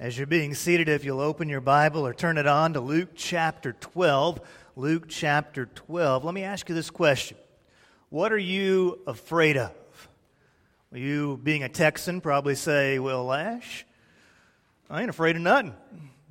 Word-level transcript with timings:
As 0.00 0.16
you're 0.16 0.26
being 0.26 0.54
seated, 0.54 0.88
if 0.88 1.04
you'll 1.04 1.20
open 1.20 1.50
your 1.50 1.60
Bible 1.60 2.06
or 2.06 2.14
turn 2.14 2.38
it 2.38 2.46
on 2.46 2.72
to 2.72 2.80
Luke 2.80 3.10
chapter 3.14 3.74
12, 3.74 4.40
Luke 4.74 5.04
chapter 5.08 5.66
12, 5.66 6.24
let 6.24 6.32
me 6.32 6.42
ask 6.42 6.70
you 6.70 6.74
this 6.74 6.88
question 6.88 7.36
What 8.08 8.32
are 8.32 8.38
you 8.38 9.00
afraid 9.06 9.58
of? 9.58 9.74
You, 10.90 11.38
being 11.42 11.64
a 11.64 11.68
Texan, 11.68 12.22
probably 12.22 12.54
say, 12.54 12.98
Well, 12.98 13.26
Lash, 13.26 13.84
I 14.88 15.02
ain't 15.02 15.10
afraid 15.10 15.36
of 15.36 15.42
nothing. 15.42 15.74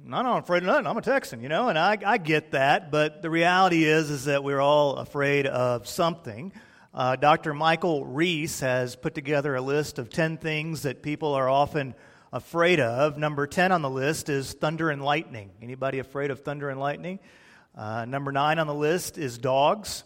I'm 0.03 0.09
not 0.09 0.39
afraid 0.39 0.63
of 0.63 0.67
nothing. 0.69 0.87
I'm 0.87 0.97
a 0.97 1.03
Texan, 1.03 1.43
you 1.43 1.49
know, 1.49 1.69
and 1.69 1.77
I, 1.77 1.95
I 2.03 2.17
get 2.17 2.53
that. 2.53 2.89
But 2.89 3.21
the 3.21 3.29
reality 3.29 3.83
is, 3.83 4.09
is 4.09 4.25
that 4.25 4.43
we're 4.43 4.61
all 4.61 4.95
afraid 4.95 5.45
of 5.45 5.87
something. 5.87 6.53
Uh, 6.91 7.17
Dr. 7.17 7.53
Michael 7.53 8.03
Reese 8.03 8.61
has 8.61 8.95
put 8.95 9.13
together 9.13 9.53
a 9.53 9.61
list 9.61 9.99
of 9.99 10.09
10 10.09 10.37
things 10.37 10.81
that 10.81 11.03
people 11.03 11.35
are 11.35 11.47
often 11.47 11.93
afraid 12.31 12.79
of. 12.79 13.17
Number 13.17 13.47
10 13.47 13.71
on 13.71 13.81
the 13.81 13.89
list 13.89 14.29
is 14.29 14.53
thunder 14.53 14.89
and 14.89 15.03
lightning. 15.03 15.51
Anybody 15.61 15.99
afraid 15.99 16.31
of 16.31 16.41
thunder 16.41 16.69
and 16.69 16.79
lightning? 16.79 17.19
Uh, 17.75 18.05
number 18.05 18.31
9 18.31 18.59
on 18.59 18.67
the 18.67 18.73
list 18.73 19.17
is 19.17 19.37
dogs. 19.37 20.03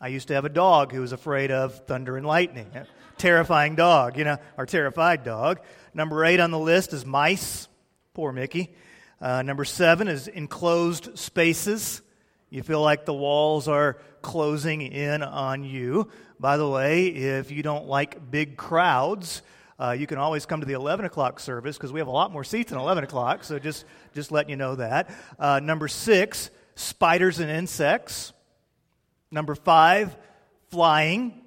I 0.00 0.08
used 0.08 0.28
to 0.28 0.34
have 0.34 0.44
a 0.44 0.48
dog 0.48 0.92
who 0.92 1.00
was 1.00 1.12
afraid 1.12 1.50
of 1.50 1.86
thunder 1.86 2.16
and 2.16 2.26
lightning. 2.26 2.70
Terrifying 3.18 3.76
dog, 3.76 4.16
you 4.16 4.24
know, 4.24 4.38
or 4.56 4.66
terrified 4.66 5.22
dog. 5.22 5.60
Number 5.94 6.24
8 6.24 6.40
on 6.40 6.50
the 6.50 6.58
list 6.58 6.92
is 6.92 7.06
mice. 7.06 7.68
Poor 8.14 8.32
Mickey. 8.32 8.74
Uh, 9.20 9.42
number 9.42 9.64
7 9.64 10.08
is 10.08 10.26
enclosed 10.26 11.16
spaces. 11.16 12.02
You 12.50 12.62
feel 12.62 12.82
like 12.82 13.04
the 13.04 13.14
walls 13.14 13.68
are 13.68 13.98
closing 14.20 14.82
in 14.82 15.22
on 15.22 15.64
you. 15.64 16.08
By 16.40 16.56
the 16.56 16.68
way, 16.68 17.06
if 17.06 17.52
you 17.52 17.62
don't 17.62 17.86
like 17.86 18.30
big 18.30 18.56
crowds, 18.56 19.42
uh, 19.82 19.90
you 19.90 20.06
can 20.06 20.16
always 20.18 20.46
come 20.46 20.60
to 20.60 20.66
the 20.66 20.74
11 20.74 21.04
o'clock 21.04 21.40
service 21.40 21.76
because 21.76 21.92
we 21.92 21.98
have 21.98 22.06
a 22.06 22.12
lot 22.12 22.30
more 22.30 22.44
seats 22.44 22.70
than 22.70 22.78
11 22.78 23.02
o'clock. 23.02 23.42
So 23.42 23.58
just, 23.58 23.84
just 24.14 24.30
letting 24.30 24.50
you 24.50 24.56
know 24.56 24.76
that. 24.76 25.10
Uh, 25.40 25.58
number 25.58 25.88
six, 25.88 26.50
spiders 26.76 27.40
and 27.40 27.50
insects. 27.50 28.32
Number 29.32 29.56
five, 29.56 30.16
flying. 30.70 31.42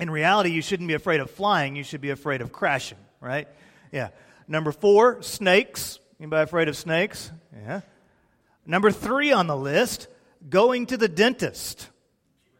In 0.00 0.10
reality, 0.10 0.50
you 0.50 0.60
shouldn't 0.60 0.88
be 0.88 0.94
afraid 0.94 1.20
of 1.20 1.30
flying. 1.30 1.76
You 1.76 1.84
should 1.84 2.00
be 2.00 2.10
afraid 2.10 2.40
of 2.40 2.50
crashing, 2.50 2.98
right? 3.20 3.46
Yeah. 3.92 4.08
Number 4.48 4.72
four, 4.72 5.22
snakes. 5.22 6.00
Anybody 6.18 6.42
afraid 6.42 6.66
of 6.66 6.76
snakes? 6.76 7.30
Yeah. 7.54 7.82
Number 8.66 8.90
three 8.90 9.30
on 9.30 9.46
the 9.46 9.56
list, 9.56 10.08
going 10.50 10.86
to 10.86 10.96
the 10.96 11.08
dentist. 11.08 11.88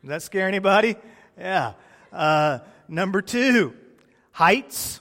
Does 0.03 0.11
that 0.11 0.23
scare 0.23 0.47
anybody? 0.47 0.95
Yeah. 1.37 1.73
Uh, 2.13 2.61
number 2.87 3.21
two, 3.21 3.75
heights. 4.33 5.01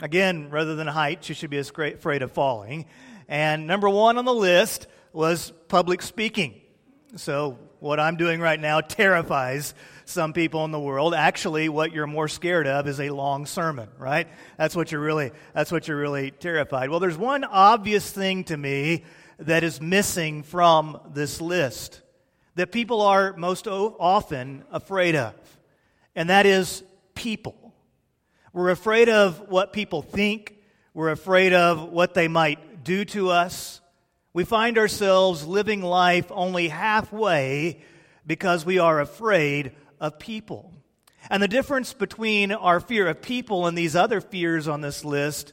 Again, 0.00 0.50
rather 0.50 0.76
than 0.76 0.86
heights, 0.86 1.28
you 1.28 1.34
should 1.34 1.50
be 1.50 1.58
afraid 1.58 2.22
of 2.22 2.32
falling. 2.32 2.86
And 3.28 3.66
number 3.66 3.88
one 3.88 4.18
on 4.18 4.24
the 4.24 4.34
list 4.34 4.86
was 5.12 5.52
public 5.68 6.02
speaking. 6.02 6.60
So, 7.16 7.58
what 7.80 8.00
I'm 8.00 8.16
doing 8.16 8.40
right 8.40 8.58
now 8.58 8.80
terrifies 8.80 9.72
some 10.04 10.32
people 10.32 10.64
in 10.64 10.72
the 10.72 10.80
world. 10.80 11.14
Actually, 11.14 11.68
what 11.68 11.92
you're 11.92 12.06
more 12.06 12.28
scared 12.28 12.66
of 12.66 12.88
is 12.88 13.00
a 13.00 13.10
long 13.10 13.46
sermon, 13.46 13.88
right? 13.98 14.28
That's 14.56 14.74
what 14.74 14.90
you're 14.90 15.00
really 15.00 15.32
that's 15.54 15.70
what 15.70 15.86
you're 15.88 15.98
really 15.98 16.30
terrified. 16.30 16.90
Well, 16.90 17.00
there's 17.00 17.16
one 17.16 17.44
obvious 17.44 18.10
thing 18.10 18.44
to 18.44 18.56
me 18.56 19.04
that 19.38 19.62
is 19.62 19.80
missing 19.80 20.42
from 20.42 21.00
this 21.10 21.40
list 21.40 22.02
that 22.56 22.72
people 22.72 23.02
are 23.02 23.36
most 23.36 23.68
often 23.68 24.64
afraid 24.72 25.14
of. 25.14 25.34
And 26.16 26.30
that 26.30 26.44
is 26.44 26.82
people. 27.14 27.67
We're 28.52 28.70
afraid 28.70 29.08
of 29.08 29.48
what 29.48 29.72
people 29.72 30.02
think. 30.02 30.56
We're 30.94 31.10
afraid 31.10 31.52
of 31.52 31.90
what 31.90 32.14
they 32.14 32.28
might 32.28 32.82
do 32.82 33.04
to 33.06 33.30
us. 33.30 33.80
We 34.32 34.44
find 34.44 34.78
ourselves 34.78 35.46
living 35.46 35.82
life 35.82 36.26
only 36.30 36.68
halfway 36.68 37.82
because 38.26 38.64
we 38.64 38.78
are 38.78 39.00
afraid 39.00 39.72
of 40.00 40.18
people. 40.18 40.72
And 41.30 41.42
the 41.42 41.48
difference 41.48 41.92
between 41.92 42.52
our 42.52 42.80
fear 42.80 43.08
of 43.08 43.20
people 43.20 43.66
and 43.66 43.76
these 43.76 43.96
other 43.96 44.20
fears 44.20 44.66
on 44.66 44.80
this 44.80 45.04
list 45.04 45.52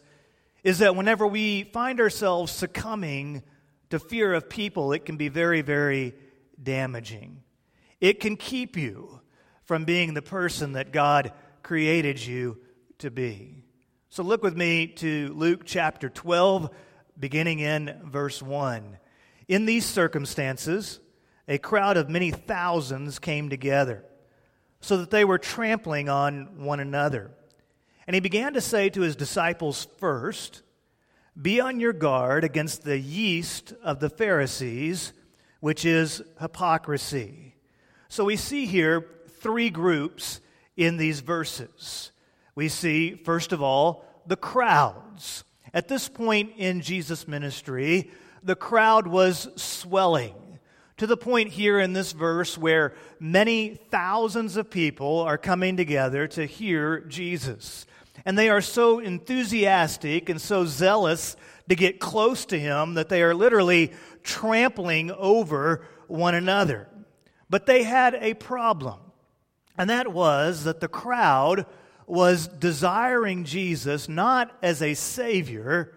is 0.64 0.80
that 0.80 0.96
whenever 0.96 1.28
we 1.28 1.64
find 1.64 2.00
ourselves 2.00 2.52
succumbing 2.52 3.44
to 3.90 4.00
fear 4.00 4.34
of 4.34 4.50
people, 4.50 4.94
it 4.94 5.06
can 5.06 5.18
be 5.18 5.28
very, 5.28 5.62
very 5.62 6.14
damaging. 6.62 7.44
It 8.00 8.20
can 8.20 8.38
keep 8.38 8.78
you 8.78 9.20
from 9.66 9.84
being 9.86 10.14
the 10.14 10.22
person 10.22 10.74
that 10.74 10.92
God 10.92 11.34
created 11.62 12.24
you 12.24 12.58
to 13.00 13.12
be. 13.12 13.64
So 14.10 14.24
look 14.24 14.44
with 14.44 14.56
me 14.56 14.88
to 14.88 15.34
Luke 15.36 15.62
chapter 15.66 16.10
12, 16.10 16.70
beginning 17.20 17.60
in 17.60 18.00
verse 18.06 18.42
1. 18.42 18.98
In 19.48 19.66
these 19.66 19.86
circumstances, 19.86 21.00
a 21.48 21.58
crowd 21.58 21.98
of 21.98 22.10
many 22.10 22.32
thousands 22.32 23.20
came 23.20 23.50
together, 23.50 24.06
so 24.80 24.98
that 24.98 25.12
they 25.12 25.26
were 25.26 25.38
trampling 25.38 26.10
on 26.10 26.64
one 26.64 26.80
another. 26.80 27.32
And 28.08 28.14
he 28.14 28.22
began 28.22 28.54
to 28.54 28.62
say 28.62 28.90
to 28.90 29.02
his 29.02 29.16
disciples 29.16 29.88
first, 29.98 30.62
Be 31.40 31.60
on 31.60 31.80
your 31.80 31.94
guard 31.94 32.44
against 32.44 32.84
the 32.84 32.98
yeast 32.98 33.74
of 33.84 34.00
the 34.00 34.10
Pharisees, 34.10 35.12
which 35.60 35.84
is 35.84 36.22
hypocrisy. 36.40 37.56
So 38.08 38.26
we 38.26 38.38
see 38.38 38.66
here 38.66 39.06
three 39.42 39.70
groups 39.70 40.40
in 40.78 40.98
these 40.98 41.20
verses 41.20 42.12
we 42.56 42.70
see, 42.70 43.16
first 43.16 43.52
of 43.52 43.62
all, 43.62 44.06
the 44.26 44.38
crowds. 44.38 45.44
At 45.74 45.88
this 45.88 46.08
point 46.08 46.54
in 46.58 46.82
Jesus' 46.82 47.28
ministry, 47.28 48.10
the 48.42 48.56
crowd 48.56 49.08
was 49.08 49.50
swelling 49.62 50.34
to 50.98 51.06
the 51.06 51.18
point 51.18 51.50
here 51.50 51.80
in 51.80 51.92
this 51.92 52.14
verse 52.14 52.58
where 52.58 52.94
many 53.20 53.76
thousands 53.92 54.56
of 54.56 54.70
people 54.70 55.20
are 55.20 55.38
coming 55.38 55.76
together 55.76 56.28
to 56.28 56.46
hear 56.46 57.02
Jesus. 57.02 57.86
And 58.24 58.38
they 58.38 58.50
are 58.50 58.62
so 58.62 59.00
enthusiastic 59.00 60.30
and 60.30 60.40
so 60.40 60.66
zealous 60.66 61.36
to 61.68 61.76
get 61.76 62.00
close 62.00 62.46
to 62.46 62.60
him 62.60 62.94
that 62.94 63.10
they 63.10 63.22
are 63.22 63.36
literally 63.36 63.92
trampling 64.24 65.12
over 65.12 65.86
one 66.08 66.36
another. 66.36 66.88
But 67.50 67.66
they 67.66 67.84
had 67.84 68.16
a 68.16 68.34
problem, 68.34 69.00
and 69.78 69.90
that 69.90 70.12
was 70.12 70.64
that 70.64 70.80
the 70.80 70.88
crowd 70.88 71.66
was 72.08 72.48
desiring 72.48 73.44
Jesus 73.44 74.08
not 74.08 74.56
as 74.62 74.82
a 74.82 74.94
Savior, 74.94 75.94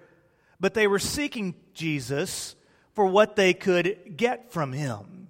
but 0.61 0.75
they 0.75 0.87
were 0.87 0.99
seeking 0.99 1.55
Jesus 1.75 2.57
for 2.95 3.07
what 3.07 3.37
they 3.37 3.55
could 3.55 4.17
get 4.17 4.53
from 4.53 4.73
Him. 4.73 5.29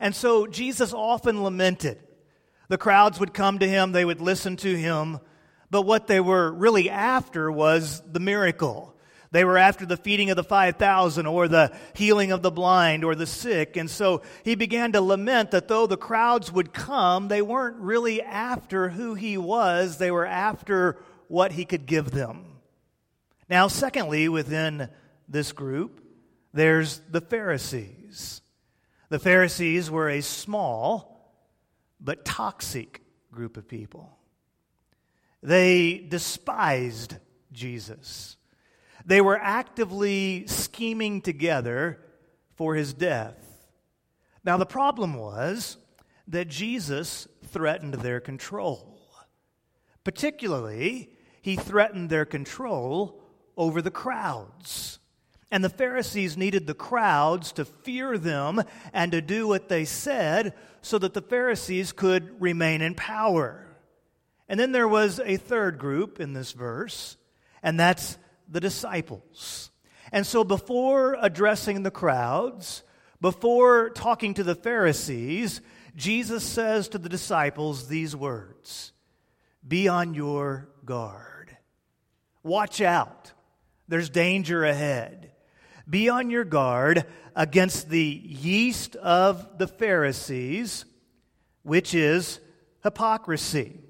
And 0.00 0.14
so 0.14 0.46
Jesus 0.46 0.92
often 0.92 1.42
lamented. 1.44 1.98
The 2.68 2.78
crowds 2.78 3.20
would 3.20 3.34
come 3.34 3.58
to 3.58 3.68
Him, 3.68 3.92
they 3.92 4.04
would 4.04 4.20
listen 4.20 4.56
to 4.56 4.74
Him, 4.74 5.20
but 5.70 5.82
what 5.82 6.06
they 6.06 6.20
were 6.20 6.52
really 6.52 6.88
after 6.88 7.50
was 7.50 8.02
the 8.10 8.20
miracle. 8.20 8.93
They 9.34 9.44
were 9.44 9.58
after 9.58 9.84
the 9.84 9.96
feeding 9.96 10.30
of 10.30 10.36
the 10.36 10.44
5,000 10.44 11.26
or 11.26 11.48
the 11.48 11.72
healing 11.92 12.30
of 12.30 12.42
the 12.42 12.52
blind 12.52 13.02
or 13.02 13.16
the 13.16 13.26
sick. 13.26 13.76
And 13.76 13.90
so 13.90 14.22
he 14.44 14.54
began 14.54 14.92
to 14.92 15.00
lament 15.00 15.50
that 15.50 15.66
though 15.66 15.88
the 15.88 15.96
crowds 15.96 16.52
would 16.52 16.72
come, 16.72 17.26
they 17.26 17.42
weren't 17.42 17.78
really 17.78 18.22
after 18.22 18.90
who 18.90 19.14
he 19.14 19.36
was, 19.36 19.98
they 19.98 20.12
were 20.12 20.24
after 20.24 20.98
what 21.26 21.50
he 21.50 21.64
could 21.64 21.84
give 21.84 22.12
them. 22.12 22.44
Now, 23.50 23.66
secondly, 23.66 24.28
within 24.28 24.88
this 25.28 25.50
group, 25.50 26.00
there's 26.52 27.00
the 27.10 27.20
Pharisees. 27.20 28.40
The 29.08 29.18
Pharisees 29.18 29.90
were 29.90 30.10
a 30.10 30.20
small 30.20 31.34
but 32.00 32.24
toxic 32.24 33.00
group 33.32 33.56
of 33.56 33.66
people. 33.66 34.16
They 35.42 35.98
despised 35.98 37.16
Jesus. 37.52 38.36
They 39.04 39.20
were 39.20 39.38
actively 39.38 40.46
scheming 40.46 41.20
together 41.20 42.00
for 42.56 42.74
his 42.74 42.94
death. 42.94 43.36
Now, 44.44 44.56
the 44.56 44.66
problem 44.66 45.14
was 45.14 45.76
that 46.28 46.48
Jesus 46.48 47.28
threatened 47.46 47.94
their 47.94 48.20
control. 48.20 48.98
Particularly, 50.04 51.10
he 51.42 51.56
threatened 51.56 52.10
their 52.10 52.24
control 52.24 53.22
over 53.56 53.82
the 53.82 53.90
crowds. 53.90 54.98
And 55.50 55.62
the 55.62 55.70
Pharisees 55.70 56.36
needed 56.36 56.66
the 56.66 56.74
crowds 56.74 57.52
to 57.52 57.64
fear 57.64 58.18
them 58.18 58.62
and 58.92 59.12
to 59.12 59.20
do 59.20 59.46
what 59.46 59.68
they 59.68 59.84
said 59.84 60.54
so 60.82 60.98
that 60.98 61.14
the 61.14 61.22
Pharisees 61.22 61.92
could 61.92 62.40
remain 62.40 62.82
in 62.82 62.94
power. 62.94 63.66
And 64.48 64.58
then 64.58 64.72
there 64.72 64.88
was 64.88 65.20
a 65.20 65.36
third 65.36 65.78
group 65.78 66.20
in 66.20 66.32
this 66.32 66.52
verse, 66.52 67.16
and 67.62 67.78
that's 67.78 68.18
the 68.48 68.60
disciples. 68.60 69.70
And 70.12 70.26
so, 70.26 70.44
before 70.44 71.16
addressing 71.20 71.82
the 71.82 71.90
crowds, 71.90 72.82
before 73.20 73.90
talking 73.90 74.34
to 74.34 74.44
the 74.44 74.54
Pharisees, 74.54 75.60
Jesus 75.96 76.44
says 76.44 76.88
to 76.88 76.98
the 76.98 77.08
disciples 77.08 77.88
these 77.88 78.14
words 78.14 78.92
Be 79.66 79.88
on 79.88 80.14
your 80.14 80.68
guard. 80.84 81.56
Watch 82.42 82.80
out 82.80 83.32
There's 83.88 84.10
danger 84.10 84.64
ahead. 84.64 85.32
Be 85.88 86.08
on 86.08 86.30
your 86.30 86.44
guard 86.44 87.04
against 87.36 87.90
the 87.90 88.02
yeast 88.02 88.96
of 88.96 89.58
the 89.58 89.66
Pharisees, 89.66 90.84
which 91.62 91.94
is 91.94 92.40
hypocrisy. 92.82 93.80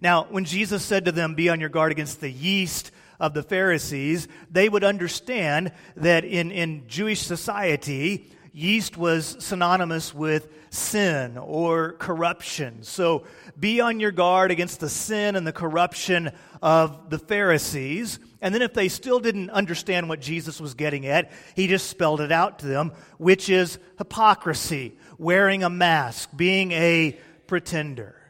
Now, 0.00 0.24
when 0.24 0.44
Jesus 0.44 0.84
said 0.84 1.04
to 1.04 1.12
them, 1.12 1.34
Be 1.34 1.48
on 1.48 1.60
your 1.60 1.68
guard 1.68 1.92
against 1.92 2.20
the 2.20 2.30
yeast 2.30 2.90
of 3.24 3.32
the 3.32 3.42
Pharisees, 3.42 4.28
they 4.50 4.68
would 4.68 4.84
understand 4.84 5.72
that 5.96 6.24
in, 6.24 6.50
in 6.50 6.86
Jewish 6.88 7.22
society, 7.22 8.30
yeast 8.52 8.98
was 8.98 9.36
synonymous 9.38 10.12
with 10.12 10.48
sin 10.68 11.38
or 11.38 11.92
corruption. 11.92 12.82
So 12.82 13.24
be 13.58 13.80
on 13.80 13.98
your 13.98 14.10
guard 14.10 14.50
against 14.50 14.80
the 14.80 14.90
sin 14.90 15.36
and 15.36 15.46
the 15.46 15.52
corruption 15.52 16.32
of 16.60 17.08
the 17.08 17.18
Pharisees. 17.18 18.18
And 18.42 18.54
then, 18.54 18.60
if 18.60 18.74
they 18.74 18.88
still 18.88 19.20
didn't 19.20 19.48
understand 19.48 20.10
what 20.10 20.20
Jesus 20.20 20.60
was 20.60 20.74
getting 20.74 21.06
at, 21.06 21.32
he 21.56 21.66
just 21.66 21.88
spelled 21.88 22.20
it 22.20 22.30
out 22.30 22.58
to 22.58 22.66
them, 22.66 22.92
which 23.16 23.48
is 23.48 23.78
hypocrisy, 23.96 24.98
wearing 25.16 25.64
a 25.64 25.70
mask, 25.70 26.28
being 26.36 26.72
a 26.72 27.18
pretender. 27.46 28.23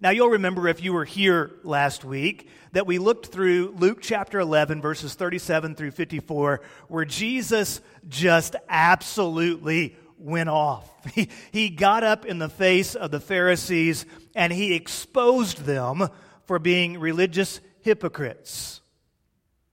Now, 0.00 0.10
you'll 0.10 0.28
remember 0.28 0.68
if 0.68 0.82
you 0.82 0.92
were 0.92 1.06
here 1.06 1.52
last 1.62 2.04
week 2.04 2.48
that 2.72 2.86
we 2.86 2.98
looked 2.98 3.26
through 3.26 3.74
Luke 3.78 3.98
chapter 4.02 4.38
11, 4.38 4.82
verses 4.82 5.14
37 5.14 5.74
through 5.74 5.92
54, 5.92 6.60
where 6.88 7.06
Jesus 7.06 7.80
just 8.06 8.56
absolutely 8.68 9.96
went 10.18 10.48
off. 10.48 10.92
He, 11.14 11.28
he 11.52 11.70
got 11.70 12.02
up 12.02 12.26
in 12.26 12.40
the 12.40 12.48
face 12.48 12.96
of 12.96 13.12
the 13.12 13.20
Pharisees 13.20 14.06
and 14.34 14.52
he 14.52 14.74
exposed 14.74 15.58
them 15.58 16.08
for 16.46 16.58
being 16.58 16.98
religious 16.98 17.60
hypocrites. 17.82 18.80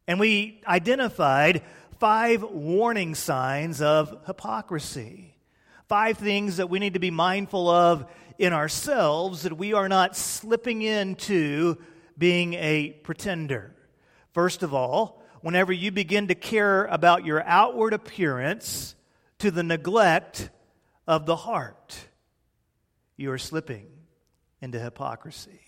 And 0.08 0.20
we 0.20 0.62
identified 0.68 1.64
five 2.00 2.44
warning 2.44 3.16
signs 3.16 3.81
of 3.81 4.16
hypocrisy. 4.28 5.36
Five 5.88 6.20
things 6.20 6.58
that 6.58 6.70
we 6.70 6.78
need 6.78 6.94
to 6.94 7.00
be 7.00 7.12
mindful 7.12 7.68
of 7.68 8.06
in 8.44 8.54
ourselves 8.54 9.44
that 9.44 9.57
we 9.57 9.74
are 9.74 9.88
not 9.88 10.16
slipping 10.16 10.81
into 10.81 11.78
being 12.18 12.54
a 12.56 12.92
pretender. 13.04 13.74
First 14.34 14.63
of 14.63 14.74
all, 14.74 15.24
whenever 15.42 15.72
you 15.72 15.92
begin 15.92 16.28
to 16.28 16.36
care 16.36 16.86
about 16.86 17.25
your 17.25 17.44
outward 17.44 17.94
appearance 17.94 18.95
to 19.40 19.50
the 19.50 19.63
neglect 19.63 20.50
of 21.07 21.25
the 21.25 21.36
heart, 21.36 22.07
you 23.16 23.31
are 23.31 23.38
slipping 23.38 23.88
into 24.62 24.80
hypocrisy. 24.80 25.62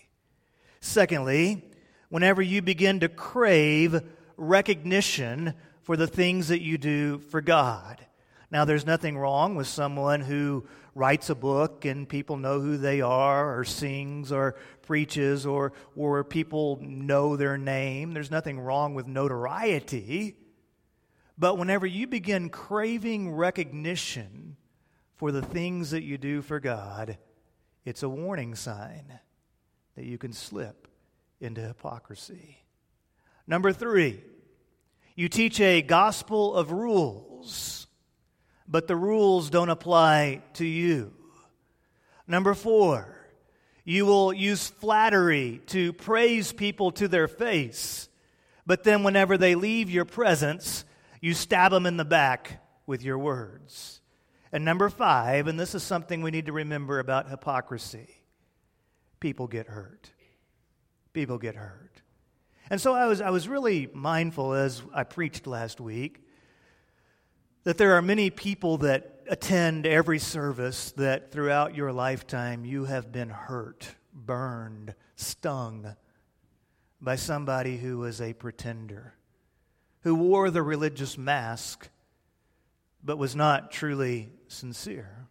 Secondly, 0.80 1.64
whenever 2.08 2.42
you 2.42 2.62
begin 2.62 3.00
to 3.00 3.08
crave 3.08 4.00
recognition 4.36 5.54
for 5.82 5.96
the 5.96 6.06
things 6.06 6.48
that 6.48 6.60
you 6.60 6.78
do 6.78 7.18
for 7.18 7.40
God. 7.40 8.05
Now, 8.50 8.64
there's 8.64 8.86
nothing 8.86 9.18
wrong 9.18 9.56
with 9.56 9.66
someone 9.66 10.20
who 10.20 10.66
writes 10.94 11.30
a 11.30 11.34
book 11.34 11.84
and 11.84 12.08
people 12.08 12.36
know 12.36 12.60
who 12.60 12.76
they 12.76 13.00
are, 13.00 13.58
or 13.58 13.64
sings, 13.64 14.32
or 14.32 14.56
preaches, 14.82 15.44
or, 15.44 15.72
or 15.96 16.24
people 16.24 16.78
know 16.80 17.36
their 17.36 17.58
name. 17.58 18.12
There's 18.12 18.30
nothing 18.30 18.58
wrong 18.60 18.94
with 18.94 19.06
notoriety. 19.06 20.36
But 21.36 21.58
whenever 21.58 21.86
you 21.86 22.06
begin 22.06 22.48
craving 22.48 23.32
recognition 23.32 24.56
for 25.16 25.32
the 25.32 25.42
things 25.42 25.90
that 25.90 26.02
you 26.02 26.16
do 26.16 26.40
for 26.40 26.60
God, 26.60 27.18
it's 27.84 28.02
a 28.02 28.08
warning 28.08 28.54
sign 28.54 29.20
that 29.96 30.04
you 30.04 30.18
can 30.18 30.32
slip 30.32 30.88
into 31.40 31.60
hypocrisy. 31.60 32.64
Number 33.46 33.72
three, 33.72 34.22
you 35.14 35.28
teach 35.28 35.60
a 35.60 35.82
gospel 35.82 36.54
of 36.54 36.70
rules 36.70 37.85
but 38.68 38.86
the 38.86 38.96
rules 38.96 39.50
don't 39.50 39.70
apply 39.70 40.42
to 40.54 40.64
you. 40.64 41.12
Number 42.26 42.54
four, 42.54 43.16
you 43.84 44.04
will 44.06 44.32
use 44.32 44.68
flattery 44.68 45.60
to 45.66 45.92
praise 45.92 46.52
people 46.52 46.90
to 46.92 47.08
their 47.08 47.28
face, 47.28 48.08
but 48.66 48.82
then 48.82 49.02
whenever 49.04 49.38
they 49.38 49.54
leave 49.54 49.90
your 49.90 50.04
presence, 50.04 50.84
you 51.20 51.34
stab 51.34 51.70
them 51.70 51.86
in 51.86 51.96
the 51.96 52.04
back 52.04 52.62
with 52.86 53.02
your 53.02 53.18
words. 53.18 54.00
And 54.52 54.64
number 54.64 54.88
five, 54.88 55.46
and 55.46 55.58
this 55.58 55.74
is 55.74 55.82
something 55.82 56.22
we 56.22 56.30
need 56.30 56.46
to 56.46 56.52
remember 56.52 56.98
about 56.98 57.28
hypocrisy 57.28 58.08
people 59.20 59.46
get 59.46 59.66
hurt. 59.66 60.10
People 61.12 61.38
get 61.38 61.54
hurt. 61.54 62.02
And 62.70 62.80
so 62.80 62.94
I 62.94 63.06
was, 63.06 63.20
I 63.20 63.30
was 63.30 63.48
really 63.48 63.88
mindful 63.92 64.52
as 64.52 64.82
I 64.92 65.04
preached 65.04 65.46
last 65.46 65.80
week 65.80 66.25
that 67.66 67.78
there 67.78 67.96
are 67.96 68.02
many 68.02 68.30
people 68.30 68.76
that 68.76 69.22
attend 69.28 69.88
every 69.88 70.20
service 70.20 70.92
that 70.92 71.32
throughout 71.32 71.74
your 71.74 71.92
lifetime 71.92 72.64
you 72.64 72.84
have 72.84 73.10
been 73.10 73.28
hurt, 73.28 73.96
burned, 74.14 74.94
stung 75.16 75.96
by 77.00 77.16
somebody 77.16 77.76
who 77.76 77.98
was 77.98 78.20
a 78.20 78.32
pretender, 78.34 79.14
who 80.02 80.14
wore 80.14 80.48
the 80.48 80.62
religious 80.62 81.18
mask 81.18 81.88
but 83.02 83.18
was 83.18 83.34
not 83.34 83.72
truly 83.72 84.28
sincere. 84.46 85.26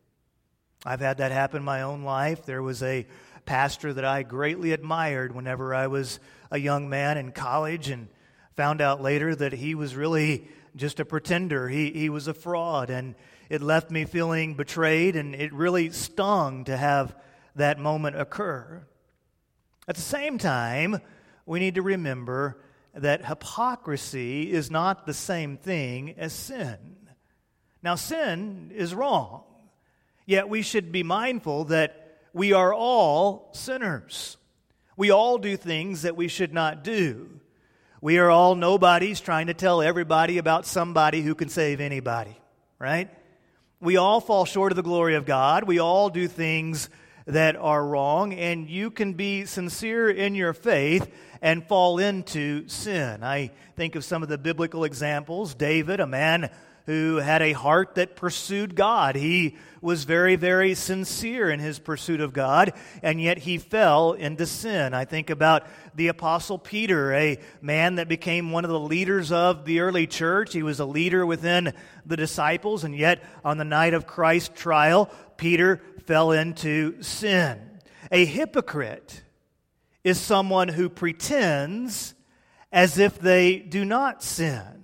I've 0.86 1.00
had 1.00 1.20
that 1.20 1.32
happen 1.32 1.60
in 1.60 1.64
my 1.64 1.84
own 1.84 2.04
life. 2.04 2.46
There 2.46 2.62
was 2.62 2.84
a 2.84 3.08
pastor 3.46 3.94
that 3.94 4.04
I 4.04 4.24
greatly 4.24 4.74
admired 4.74 5.34
whenever 5.34 5.74
I 5.74 5.88
was 5.88 6.20
a 6.52 6.60
young 6.60 6.90
man 6.90 7.18
in 7.18 7.32
college 7.32 7.88
and 7.88 8.10
found 8.56 8.82
out 8.82 9.02
later 9.02 9.36
that 9.36 9.54
he 9.54 9.76
was 9.76 9.96
really 9.96 10.48
just 10.76 11.00
a 11.00 11.06
pretender. 11.06 11.68
He, 11.68 11.92
he 11.92 12.10
was 12.10 12.28
a 12.28 12.34
fraud, 12.34 12.90
and 12.90 13.16
it 13.50 13.62
left 13.62 13.92
me 13.92 14.06
feeling 14.06 14.56
betrayed, 14.56 15.16
and 15.16 15.36
it 15.36 15.54
really 15.54 15.92
stung 15.92 16.66
to 16.66 16.76
have 16.76 17.16
that 17.56 17.80
moment 17.80 18.20
occur. 18.20 18.86
At 19.88 19.96
the 19.96 20.02
same 20.02 20.38
time, 20.38 21.00
we 21.46 21.60
need 21.60 21.76
to 21.76 21.82
remember 21.82 22.62
that 22.94 23.26
hypocrisy 23.26 24.52
is 24.52 24.72
not 24.72 25.06
the 25.06 25.14
same 25.14 25.58
thing 25.58 26.16
as 26.18 26.34
sin. 26.34 26.78
Now, 27.84 27.96
sin 27.96 28.72
is 28.74 28.96
wrong, 28.96 29.44
yet 30.26 30.50
we 30.50 30.62
should 30.62 30.92
be 30.92 31.04
mindful 31.04 31.66
that 31.66 32.20
we 32.34 32.52
are 32.52 32.74
all 32.74 33.50
sinners. 33.54 34.38
We 34.98 35.12
all 35.12 35.38
do 35.38 35.56
things 35.56 36.02
that 36.02 36.16
we 36.16 36.28
should 36.28 36.54
not 36.54 36.84
do. 36.84 37.42
We 38.06 38.20
are 38.20 38.30
all 38.30 38.54
nobodies 38.54 39.20
trying 39.20 39.48
to 39.48 39.56
tell 39.56 39.82
everybody 39.82 40.38
about 40.38 40.68
somebody 40.68 41.24
who 41.24 41.34
can 41.34 41.50
save 41.50 41.82
anybody, 41.82 42.38
right? 42.78 43.10
We 43.82 43.98
all 43.98 44.22
fall 44.22 44.46
short 44.46 44.72
of 44.72 44.76
the 44.76 44.84
glory 44.84 45.16
of 45.16 45.26
God. 45.26 45.64
We 45.64 45.80
all 45.80 46.12
do 46.12 46.28
things 46.28 46.88
that 47.26 47.56
are 47.56 47.86
wrong, 47.86 48.34
and 48.34 48.70
you 48.70 48.92
can 48.92 49.14
be 49.14 49.46
sincere 49.46 50.10
in 50.10 50.36
your 50.36 50.54
faith 50.54 51.12
and 51.42 51.68
fall 51.68 51.98
into 51.98 52.68
sin. 52.68 53.24
I 53.24 53.52
think 53.76 53.96
of 53.96 54.06
some 54.06 54.24
of 54.24 54.30
the 54.30 54.38
biblical 54.38 54.84
examples. 54.84 55.54
David, 55.56 56.00
a 56.00 56.08
man 56.08 56.50
who 56.86 57.16
had 57.16 57.42
a 57.42 57.52
heart 57.54 57.96
that 57.96 58.16
pursued 58.16 58.76
God. 58.76 59.16
He 59.16 59.56
was 59.82 60.04
very, 60.04 60.36
very 60.36 60.76
sincere 60.76 61.50
in 61.50 61.60
his 61.60 61.80
pursuit 61.80 62.22
of 62.22 62.32
God, 62.32 62.74
and 63.02 63.20
yet 63.20 63.40
he 63.40 63.58
fell 63.58 64.14
into 64.14 64.46
sin. 64.46 64.94
I 64.94 65.06
think 65.06 65.32
about 65.32 65.66
the 65.96 66.10
Apostle 66.10 66.60
Peter, 66.60 67.12
a 67.14 67.40
man 67.62 67.96
that 67.96 68.08
became 68.08 68.52
one 68.52 68.66
of 68.66 68.72
the 68.72 68.80
leaders 68.80 69.32
of 69.32 69.66
the 69.66 69.80
early 69.80 70.06
church. 70.06 70.54
He 70.54 70.64
was 70.64 70.80
a 70.80 70.86
leader 70.86 71.26
within 71.26 71.74
the 72.06 72.18
disciples, 72.18 72.84
and 72.84 72.96
yet 72.96 73.24
on 73.44 73.58
the 73.58 73.66
night 73.66 73.96
of 73.96 74.06
Christ's 74.06 74.60
trial, 74.60 75.10
Peter 75.38 75.82
fell 76.06 76.32
into 76.32 77.02
sin. 77.02 77.60
A 78.12 78.26
hypocrite 78.26 79.24
is 80.04 80.20
someone 80.20 80.68
who 80.68 80.90
pretends 80.90 82.14
as 82.72 82.98
if 82.98 83.20
they 83.20 83.58
do 83.58 83.84
not 83.84 84.22
sin. 84.22 84.76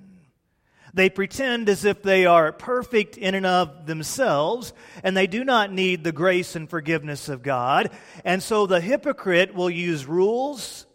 They 0.93 1.09
pretend 1.09 1.69
as 1.69 1.85
if 1.85 2.01
they 2.01 2.25
are 2.25 2.51
perfect 2.51 3.17
in 3.17 3.33
and 3.33 3.45
of 3.45 3.85
themselves, 3.85 4.73
and 5.03 5.15
they 5.15 5.27
do 5.27 5.45
not 5.45 5.71
need 5.71 6.03
the 6.03 6.11
grace 6.11 6.55
and 6.55 6.69
forgiveness 6.69 7.29
of 7.29 7.43
God. 7.43 7.91
And 8.25 8.43
so 8.43 8.65
the 8.65 8.81
hypocrite 8.81 9.53
will 9.53 9.69
use 9.69 10.05
rules, 10.05 10.85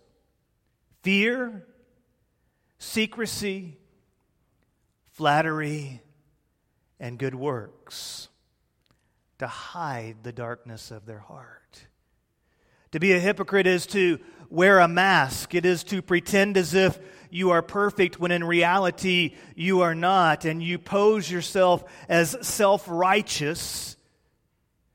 fear, 1.02 1.66
secrecy, 2.78 3.78
flattery, 5.12 6.02
and 7.00 7.18
good 7.18 7.34
works 7.34 8.28
to 9.38 9.46
hide 9.46 10.16
the 10.22 10.32
darkness 10.32 10.90
of 10.90 11.06
their 11.06 11.18
heart. 11.18 11.86
To 12.92 13.00
be 13.00 13.12
a 13.12 13.20
hypocrite 13.20 13.66
is 13.66 13.86
to 13.88 14.18
wear 14.48 14.78
a 14.78 14.88
mask, 14.88 15.54
it 15.54 15.66
is 15.66 15.84
to 15.84 16.00
pretend 16.02 16.56
as 16.56 16.72
if 16.72 16.98
you 17.30 17.50
are 17.50 17.62
perfect 17.62 18.18
when 18.20 18.30
in 18.30 18.44
reality 18.44 19.34
you 19.54 19.80
are 19.80 19.94
not, 19.94 20.44
and 20.44 20.62
you 20.62 20.78
pose 20.78 21.30
yourself 21.30 21.84
as 22.08 22.36
self 22.46 22.86
righteous, 22.88 23.96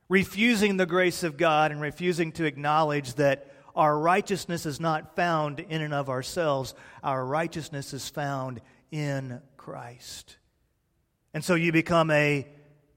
refusing 0.09 0.77
the 0.77 0.85
grace 0.85 1.23
of 1.23 1.37
God 1.37 1.71
and 1.71 1.81
refusing 1.81 2.31
to 2.33 2.45
acknowledge 2.45 3.15
that 3.15 3.51
our 3.75 3.97
righteousness 3.97 4.65
is 4.65 4.79
not 4.79 5.15
found 5.15 5.59
in 5.59 5.81
and 5.81 5.93
of 5.93 6.09
ourselves. 6.09 6.73
Our 7.03 7.25
righteousness 7.25 7.93
is 7.93 8.09
found 8.09 8.61
in 8.91 9.41
Christ. 9.57 10.37
And 11.33 11.43
so 11.43 11.55
you 11.55 11.71
become 11.71 12.11
a 12.11 12.47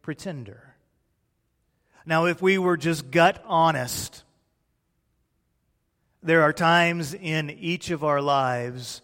pretender. 0.02 0.73
Now, 2.06 2.26
if 2.26 2.42
we 2.42 2.58
were 2.58 2.76
just 2.76 3.10
gut 3.10 3.42
honest, 3.46 4.24
there 6.22 6.42
are 6.42 6.52
times 6.52 7.14
in 7.14 7.50
each 7.50 7.90
of 7.90 8.04
our 8.04 8.20
lives 8.20 9.00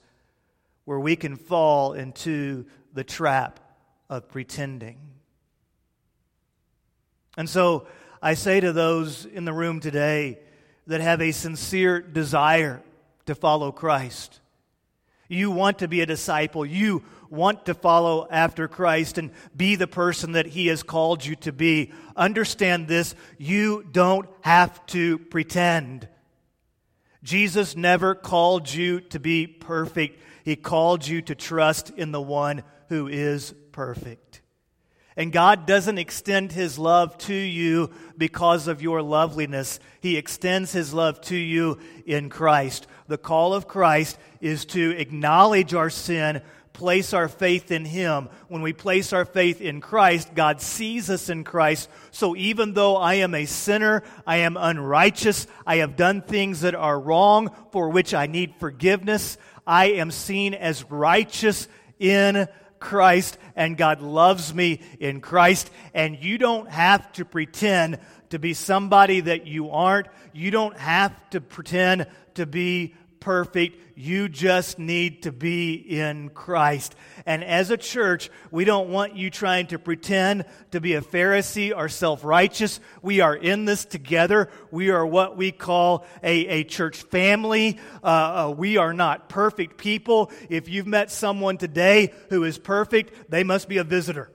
where 0.84 1.00
we 1.00 1.16
can 1.16 1.36
fall 1.36 1.92
into 1.92 2.66
the 2.92 3.04
trap 3.04 3.60
of 4.08 4.28
pretending. 4.28 4.98
And 7.36 7.48
so 7.48 7.86
I 8.20 8.34
say 8.34 8.60
to 8.60 8.72
those 8.72 9.24
in 9.24 9.44
the 9.44 9.52
room 9.52 9.80
today 9.80 10.38
that 10.86 11.00
have 11.00 11.22
a 11.22 11.32
sincere 11.32 12.00
desire 12.00 12.82
to 13.26 13.34
follow 13.34 13.72
Christ, 13.72 14.40
you 15.30 15.50
want 15.50 15.78
to 15.78 15.88
be 15.88 16.00
a 16.00 16.06
disciple, 16.06 16.66
you 16.66 17.04
want 17.30 17.66
to 17.66 17.74
follow 17.74 18.26
after 18.30 18.66
Christ 18.68 19.16
and 19.16 19.30
be 19.56 19.76
the 19.76 19.86
person 19.86 20.32
that 20.32 20.46
He 20.46 20.66
has 20.66 20.82
called 20.82 21.24
you 21.24 21.36
to 21.36 21.52
be, 21.52 21.92
understand 22.16 22.88
this 22.88 23.14
you 23.38 23.86
don't 23.90 24.28
have 24.42 24.84
to 24.86 25.18
pretend. 25.18 26.08
Jesus 27.22 27.76
never 27.76 28.14
called 28.14 28.72
you 28.72 29.00
to 29.00 29.20
be 29.20 29.46
perfect. 29.46 30.20
He 30.44 30.56
called 30.56 31.06
you 31.06 31.22
to 31.22 31.34
trust 31.34 31.90
in 31.90 32.12
the 32.12 32.20
one 32.20 32.62
who 32.88 33.06
is 33.06 33.54
perfect. 33.72 34.40
And 35.16 35.32
God 35.32 35.66
doesn't 35.66 35.98
extend 35.98 36.50
His 36.52 36.78
love 36.78 37.18
to 37.18 37.34
you 37.34 37.90
because 38.16 38.68
of 38.68 38.80
your 38.80 39.02
loveliness. 39.02 39.78
He 40.00 40.16
extends 40.16 40.72
His 40.72 40.94
love 40.94 41.20
to 41.22 41.36
you 41.36 41.78
in 42.06 42.30
Christ. 42.30 42.86
The 43.10 43.18
call 43.18 43.54
of 43.54 43.66
Christ 43.66 44.16
is 44.40 44.66
to 44.66 44.96
acknowledge 44.96 45.74
our 45.74 45.90
sin, 45.90 46.42
place 46.72 47.12
our 47.12 47.26
faith 47.26 47.72
in 47.72 47.84
Him. 47.84 48.28
When 48.46 48.62
we 48.62 48.72
place 48.72 49.12
our 49.12 49.24
faith 49.24 49.60
in 49.60 49.80
Christ, 49.80 50.32
God 50.32 50.60
sees 50.60 51.10
us 51.10 51.28
in 51.28 51.42
Christ. 51.42 51.90
So 52.12 52.36
even 52.36 52.72
though 52.72 52.96
I 52.96 53.14
am 53.14 53.34
a 53.34 53.46
sinner, 53.46 54.04
I 54.24 54.36
am 54.36 54.56
unrighteous, 54.56 55.48
I 55.66 55.78
have 55.78 55.96
done 55.96 56.22
things 56.22 56.60
that 56.60 56.76
are 56.76 57.00
wrong 57.00 57.50
for 57.72 57.88
which 57.88 58.14
I 58.14 58.26
need 58.26 58.54
forgiveness, 58.60 59.38
I 59.66 59.86
am 59.86 60.12
seen 60.12 60.54
as 60.54 60.88
righteous 60.88 61.66
in 61.98 62.46
Christ, 62.78 63.38
and 63.56 63.76
God 63.76 64.02
loves 64.02 64.54
me 64.54 64.82
in 65.00 65.20
Christ. 65.20 65.68
And 65.94 66.16
you 66.22 66.38
don't 66.38 66.70
have 66.70 67.12
to 67.14 67.24
pretend 67.24 67.98
to 68.28 68.38
be 68.38 68.54
somebody 68.54 69.18
that 69.20 69.48
you 69.48 69.70
aren't. 69.70 70.06
You 70.32 70.52
don't 70.52 70.78
have 70.78 71.12
to 71.30 71.40
pretend 71.40 72.06
to 72.34 72.46
be 72.46 72.94
perfect. 73.20 73.76
You 73.96 74.28
just 74.28 74.78
need 74.78 75.24
to 75.24 75.32
be 75.32 75.74
in 75.74 76.30
Christ. 76.30 76.94
And 77.26 77.44
as 77.44 77.70
a 77.70 77.76
church, 77.76 78.30
we 78.50 78.64
don't 78.64 78.88
want 78.88 79.14
you 79.14 79.30
trying 79.30 79.66
to 79.68 79.78
pretend 79.78 80.46
to 80.70 80.80
be 80.80 80.94
a 80.94 81.02
Pharisee 81.02 81.76
or 81.76 81.88
self 81.88 82.24
righteous. 82.24 82.80
We 83.02 83.20
are 83.20 83.36
in 83.36 83.66
this 83.66 83.84
together. 83.84 84.50
We 84.70 84.90
are 84.90 85.06
what 85.06 85.36
we 85.36 85.52
call 85.52 86.06
a, 86.22 86.46
a 86.46 86.64
church 86.64 87.02
family. 87.02 87.78
Uh, 88.02 88.06
uh, 88.06 88.54
we 88.56 88.78
are 88.78 88.94
not 88.94 89.28
perfect 89.28 89.76
people. 89.76 90.32
If 90.48 90.68
you've 90.68 90.86
met 90.86 91.10
someone 91.10 91.58
today 91.58 92.12
who 92.30 92.44
is 92.44 92.58
perfect, 92.58 93.30
they 93.30 93.44
must 93.44 93.68
be 93.68 93.78
a 93.78 93.84
visitor. 93.84 94.30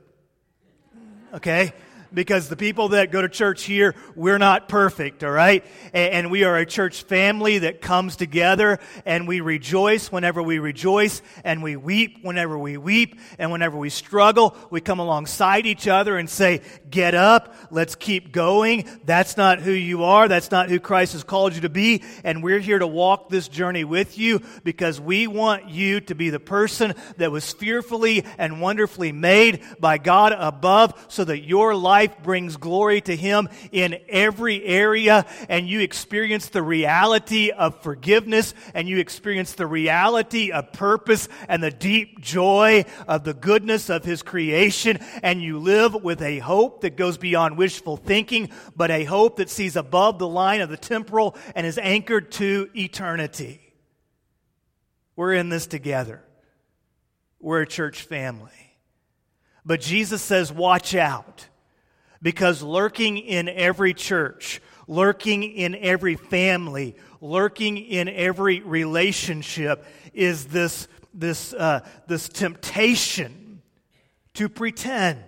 Okay? 1.34 1.74
Because 2.14 2.50
the 2.50 2.56
people 2.56 2.90
that 2.90 3.12
go 3.12 3.22
to 3.22 3.30
church 3.30 3.64
here, 3.64 3.96
we're 4.16 4.38
not 4.38 4.70
perfect, 4.70 5.24
all 5.24 5.32
right? 5.32 5.66
And, 5.94 6.26
we 6.26 6.44
are 6.44 6.58
a 6.58 6.66
church 6.66 7.04
family 7.04 7.60
that 7.60 7.82
comes 7.82 8.16
together 8.16 8.80
and 9.06 9.28
we 9.28 9.42
rejoice 9.42 10.12
whenever 10.12 10.42
we 10.42 10.58
rejoice 10.60 11.22
and 11.44 11.62
we 11.62 11.76
weep 11.76 12.20
whenever 12.24 12.58
we 12.58 12.78
weep 12.78 13.20
and 13.38 13.52
whenever 13.52 13.78
we 13.78 13.90
struggle, 13.90 14.56
we 14.70 14.82
come 14.82 15.00
alongside 15.00 15.66
each 15.66 15.88
other 15.88 16.18
and 16.18 16.30
say, 16.30 16.62
get 16.90 17.14
up, 17.14 17.56
let's 17.70 17.96
keep 17.96 18.32
going. 18.32 18.90
That's 19.06 19.38
not 19.38 19.60
who 19.60 19.72
you 19.72 20.04
are. 20.04 20.28
That's 20.28 20.52
not 20.52 20.70
who 20.70 20.80
Christ 20.80 21.14
has 21.14 21.24
called 21.24 21.54
you 21.54 21.62
to 21.62 21.70
be. 21.70 22.04
And 22.24 22.44
we're 22.44 22.60
here 22.60 22.80
to 22.80 22.88
walk 22.88 23.30
this 23.30 23.48
journey 23.48 23.84
with 23.84 24.18
you 24.18 24.42
because 24.64 25.00
we 25.00 25.28
want 25.28 25.70
you 25.70 26.02
to 26.02 26.16
be 26.16 26.32
the 26.32 26.40
person 26.40 26.96
that 27.18 27.32
was 27.32 27.54
fearfully 27.54 28.26
and 28.38 28.62
wonderfully 28.62 29.12
made 29.12 29.62
by 29.80 29.98
God 30.00 30.34
above 30.34 31.06
so 31.08 31.24
that 31.24 31.46
your 31.46 31.76
life 31.76 31.95
life 31.96 32.22
brings 32.24 32.58
glory 32.58 33.00
to 33.00 33.16
Him 33.16 33.48
in 33.72 33.98
every 34.10 34.62
area, 34.66 35.26
and 35.48 35.66
you 35.66 35.80
experience 35.80 36.50
the 36.50 36.62
reality 36.62 37.52
of 37.52 37.82
forgiveness, 37.82 38.54
and 38.74 38.90
you 38.90 38.98
experience 38.98 39.54
the 39.54 39.66
reality 39.66 40.52
of 40.52 40.74
purpose 40.74 41.30
and 41.48 41.64
the 41.64 41.72
deep 41.72 42.20
joy 42.20 42.84
of 43.08 43.24
the 43.24 43.34
goodness 43.34 43.90
of 43.90 44.04
His 44.04 44.22
creation, 44.22 45.00
and 45.24 45.42
you 45.42 45.58
live 45.58 46.04
with 46.04 46.22
a 46.22 46.40
hope 46.40 46.82
that 46.82 46.98
goes 46.98 47.18
beyond 47.18 47.58
wishful 47.58 47.96
thinking, 47.96 48.50
but 48.76 48.92
a 48.92 49.06
hope 49.06 49.38
that 49.38 49.50
sees 49.50 49.78
above 49.78 50.20
the 50.20 50.28
line 50.28 50.60
of 50.60 50.70
the 50.70 50.76
temporal 50.76 51.38
and 51.56 51.66
is 51.66 51.78
anchored 51.78 52.30
to 52.34 52.70
eternity. 52.76 53.62
We're 55.16 55.36
in 55.36 55.48
this 55.48 55.66
together. 55.66 56.22
We're 57.40 57.62
a 57.62 57.68
church 57.68 58.02
family. 58.02 58.52
But 59.64 59.80
Jesus 59.80 60.22
says, 60.22 60.52
watch 60.52 60.94
out. 60.94 61.48
Because 62.22 62.62
lurking 62.62 63.18
in 63.18 63.50
every 63.50 63.94
church, 63.94 64.62
lurking 64.88 65.44
in 65.44 65.76
every 65.76 66.16
family, 66.16 66.96
lurking 67.22 67.78
in 67.78 68.08
every 68.10 68.62
relationship 68.62 69.86
is 70.14 70.46
this, 70.46 70.88
this, 71.14 71.54
uh, 71.54 71.82
this 72.08 72.30
temptation 72.30 73.62
to 74.36 74.50
pretend. 74.50 75.24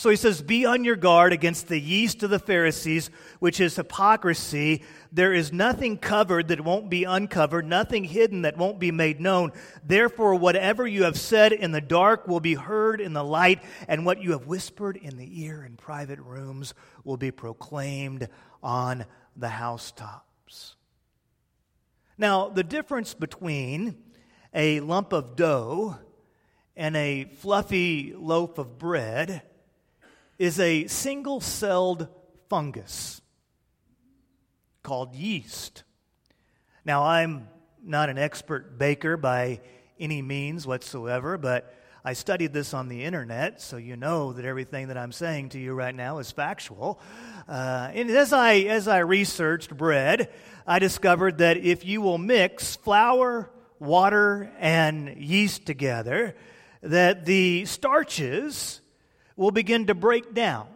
So 0.00 0.08
he 0.08 0.16
says, 0.16 0.40
Be 0.40 0.64
on 0.64 0.82
your 0.82 0.96
guard 0.96 1.34
against 1.34 1.68
the 1.68 1.78
yeast 1.78 2.22
of 2.22 2.30
the 2.30 2.38
Pharisees, 2.38 3.10
which 3.38 3.60
is 3.60 3.76
hypocrisy. 3.76 4.82
There 5.12 5.34
is 5.34 5.52
nothing 5.52 5.98
covered 5.98 6.48
that 6.48 6.62
won't 6.62 6.88
be 6.88 7.04
uncovered, 7.04 7.66
nothing 7.66 8.04
hidden 8.04 8.40
that 8.42 8.56
won't 8.56 8.78
be 8.78 8.92
made 8.92 9.20
known. 9.20 9.52
Therefore, 9.84 10.36
whatever 10.36 10.86
you 10.86 11.04
have 11.04 11.18
said 11.18 11.52
in 11.52 11.72
the 11.72 11.82
dark 11.82 12.26
will 12.26 12.40
be 12.40 12.54
heard 12.54 12.98
in 12.98 13.12
the 13.12 13.22
light, 13.22 13.62
and 13.88 14.06
what 14.06 14.22
you 14.22 14.30
have 14.30 14.46
whispered 14.46 14.96
in 14.96 15.18
the 15.18 15.42
ear 15.42 15.64
in 15.64 15.76
private 15.76 16.20
rooms 16.20 16.72
will 17.04 17.18
be 17.18 17.30
proclaimed 17.30 18.26
on 18.62 19.04
the 19.36 19.50
housetops. 19.50 20.76
Now, 22.16 22.48
the 22.48 22.64
difference 22.64 23.12
between 23.12 23.98
a 24.54 24.80
lump 24.80 25.12
of 25.12 25.36
dough 25.36 25.98
and 26.74 26.96
a 26.96 27.24
fluffy 27.40 28.14
loaf 28.16 28.56
of 28.56 28.78
bread 28.78 29.42
is 30.40 30.58
a 30.58 30.86
single 30.86 31.38
celled 31.38 32.08
fungus 32.48 33.20
called 34.82 35.14
yeast. 35.14 35.84
Now, 36.82 37.04
I'm 37.04 37.46
not 37.84 38.08
an 38.08 38.16
expert 38.16 38.78
baker 38.78 39.18
by 39.18 39.60
any 39.98 40.22
means 40.22 40.66
whatsoever, 40.66 41.36
but 41.36 41.74
I 42.02 42.14
studied 42.14 42.54
this 42.54 42.72
on 42.72 42.88
the 42.88 43.04
internet, 43.04 43.60
so 43.60 43.76
you 43.76 43.96
know 43.96 44.32
that 44.32 44.46
everything 44.46 44.88
that 44.88 44.96
I'm 44.96 45.12
saying 45.12 45.50
to 45.50 45.58
you 45.58 45.74
right 45.74 45.94
now 45.94 46.20
is 46.20 46.32
factual. 46.32 46.98
Uh, 47.46 47.90
and 47.92 48.08
as 48.08 48.32
I, 48.32 48.60
as 48.60 48.88
I 48.88 49.00
researched 49.00 49.76
bread, 49.76 50.30
I 50.66 50.78
discovered 50.78 51.36
that 51.38 51.58
if 51.58 51.84
you 51.84 52.00
will 52.00 52.16
mix 52.16 52.76
flour, 52.76 53.50
water, 53.78 54.50
and 54.58 55.18
yeast 55.18 55.66
together, 55.66 56.34
that 56.80 57.26
the 57.26 57.66
starches 57.66 58.80
will 59.40 59.50
begin 59.50 59.86
to 59.86 59.94
break 59.94 60.34
down. 60.34 60.66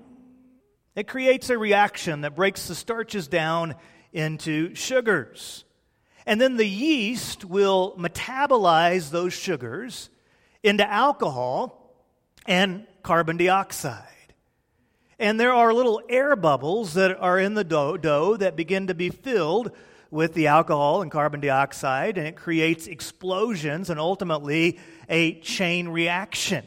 It 0.96 1.06
creates 1.06 1.50
a 1.50 1.58
reaction 1.58 2.22
that 2.22 2.34
breaks 2.34 2.66
the 2.66 2.74
starches 2.74 3.28
down 3.28 3.74
into 4.10 4.74
sugars. 4.74 5.66
And 6.24 6.40
then 6.40 6.56
the 6.56 6.66
yeast 6.66 7.44
will 7.44 7.94
metabolize 7.98 9.10
those 9.10 9.34
sugars 9.34 10.08
into 10.62 10.90
alcohol 10.90 11.94
and 12.46 12.86
carbon 13.02 13.36
dioxide. 13.36 14.32
And 15.18 15.38
there 15.38 15.52
are 15.52 15.74
little 15.74 16.00
air 16.08 16.34
bubbles 16.34 16.94
that 16.94 17.18
are 17.18 17.38
in 17.38 17.52
the 17.52 17.64
dough, 17.64 17.98
dough, 17.98 18.38
that 18.38 18.56
begin 18.56 18.86
to 18.86 18.94
be 18.94 19.10
filled 19.10 19.72
with 20.10 20.32
the 20.32 20.46
alcohol 20.46 21.02
and 21.02 21.10
carbon 21.10 21.40
dioxide, 21.40 22.16
and 22.16 22.26
it 22.26 22.36
creates 22.36 22.86
explosions 22.86 23.90
and 23.90 24.00
ultimately 24.00 24.78
a 25.10 25.38
chain 25.40 25.88
reaction. 25.88 26.64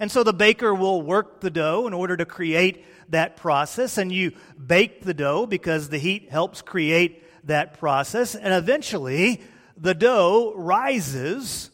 And 0.00 0.10
so 0.10 0.24
the 0.24 0.32
baker 0.32 0.74
will 0.74 1.02
work 1.02 1.42
the 1.42 1.50
dough 1.50 1.86
in 1.86 1.92
order 1.92 2.16
to 2.16 2.24
create 2.24 2.86
that 3.10 3.36
process, 3.36 3.98
and 3.98 4.10
you 4.10 4.32
bake 4.64 5.02
the 5.02 5.12
dough 5.12 5.44
because 5.46 5.90
the 5.90 5.98
heat 5.98 6.30
helps 6.30 6.62
create 6.62 7.22
that 7.46 7.78
process. 7.78 8.34
And 8.34 8.54
eventually, 8.54 9.42
the 9.76 9.94
dough 9.94 10.54
rises 10.56 11.70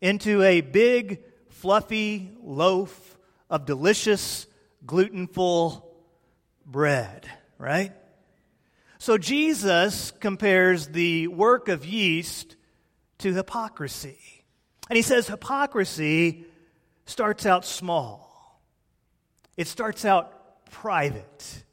into 0.00 0.42
a 0.42 0.60
big, 0.60 1.22
fluffy 1.50 2.32
loaf 2.42 3.16
of 3.48 3.64
delicious, 3.64 4.46
glutenful 4.84 5.84
bread, 6.66 7.30
right? 7.58 7.92
So 8.98 9.18
Jesus 9.18 10.10
compares 10.10 10.88
the 10.88 11.28
work 11.28 11.68
of 11.68 11.86
yeast 11.86 12.56
to 13.18 13.32
hypocrisy. 13.32 14.18
And 14.90 14.96
he 14.96 15.02
says 15.02 15.28
hypocrisy 15.28 16.44
starts 17.08 17.46
out 17.46 17.64
small, 17.64 18.60
it 19.56 19.66
starts 19.66 20.04
out 20.04 20.64
private, 20.70 21.64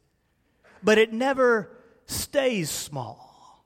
but 0.82 0.98
it 0.98 1.14
never 1.14 1.70
stays 2.06 2.70
small. 2.70 3.66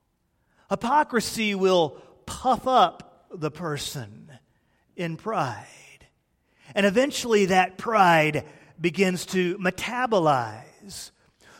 Hypocrisy 0.69 1.55
will 1.55 1.91
puff 2.25 2.67
up 2.67 3.27
the 3.33 3.51
person 3.51 4.31
in 4.95 5.17
pride. 5.17 5.65
And 6.75 6.85
eventually 6.85 7.45
that 7.45 7.77
pride 7.77 8.45
begins 8.79 9.25
to 9.27 9.57
metabolize 9.57 11.11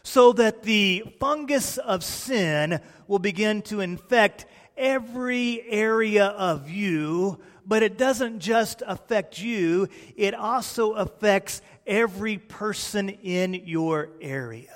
so 0.03 0.33
that 0.33 0.63
the 0.63 1.03
fungus 1.19 1.77
of 1.77 2.03
sin 2.03 2.79
will 3.07 3.19
begin 3.19 3.61
to 3.63 3.79
infect 3.81 4.45
every 4.77 5.61
area 5.69 6.25
of 6.25 6.69
you, 6.69 7.39
but 7.69 7.83
it 7.83 7.99
doesn't 7.99 8.39
just 8.39 8.81
affect 8.87 9.39
you, 9.39 9.87
it 10.17 10.33
also 10.33 10.93
affects 10.93 11.61
every 11.85 12.39
person 12.39 13.09
in 13.09 13.53
your 13.53 14.09
area. 14.19 14.75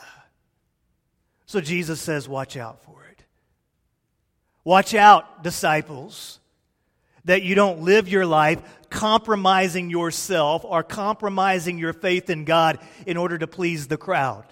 So 1.47 1.59
Jesus 1.59 1.99
says, 1.99 2.29
Watch 2.29 2.55
out 2.55 2.83
for 2.83 3.03
it. 3.11 3.23
Watch 4.63 4.93
out, 4.93 5.41
disciples, 5.41 6.39
that 7.25 7.41
you 7.41 7.55
don't 7.55 7.81
live 7.81 8.07
your 8.07 8.27
life 8.27 8.61
compromising 8.91 9.89
yourself 9.89 10.63
or 10.63 10.83
compromising 10.83 11.79
your 11.79 11.93
faith 11.93 12.29
in 12.29 12.45
God 12.45 12.77
in 13.07 13.17
order 13.17 13.39
to 13.39 13.47
please 13.47 13.87
the 13.87 13.97
crowd. 13.97 14.45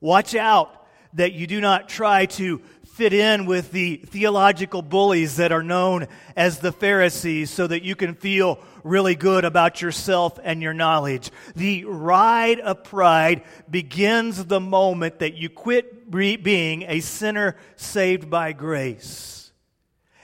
Watch 0.00 0.36
out 0.36 0.86
that 1.14 1.32
you 1.32 1.48
do 1.48 1.60
not 1.60 1.88
try 1.88 2.26
to 2.26 2.62
fit 3.00 3.14
in 3.14 3.46
with 3.46 3.72
the 3.72 3.96
theological 3.96 4.82
bullies 4.82 5.36
that 5.36 5.52
are 5.52 5.62
known 5.62 6.06
as 6.36 6.58
the 6.58 6.70
Pharisees 6.70 7.48
so 7.48 7.66
that 7.66 7.82
you 7.82 7.96
can 7.96 8.14
feel 8.14 8.58
really 8.84 9.14
good 9.14 9.46
about 9.46 9.80
yourself 9.80 10.38
and 10.44 10.60
your 10.60 10.74
knowledge. 10.74 11.30
The 11.56 11.86
ride 11.86 12.60
of 12.60 12.84
pride 12.84 13.42
begins 13.70 14.44
the 14.44 14.60
moment 14.60 15.20
that 15.20 15.32
you 15.32 15.48
quit 15.48 16.10
being 16.10 16.82
a 16.82 17.00
sinner 17.00 17.56
saved 17.74 18.28
by 18.28 18.52
grace. 18.52 19.50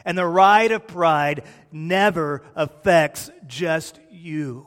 And 0.04 0.18
the 0.18 0.26
ride 0.26 0.70
of 0.70 0.86
pride 0.86 1.44
never 1.72 2.42
affects 2.54 3.30
just 3.46 3.98
you. 4.10 4.66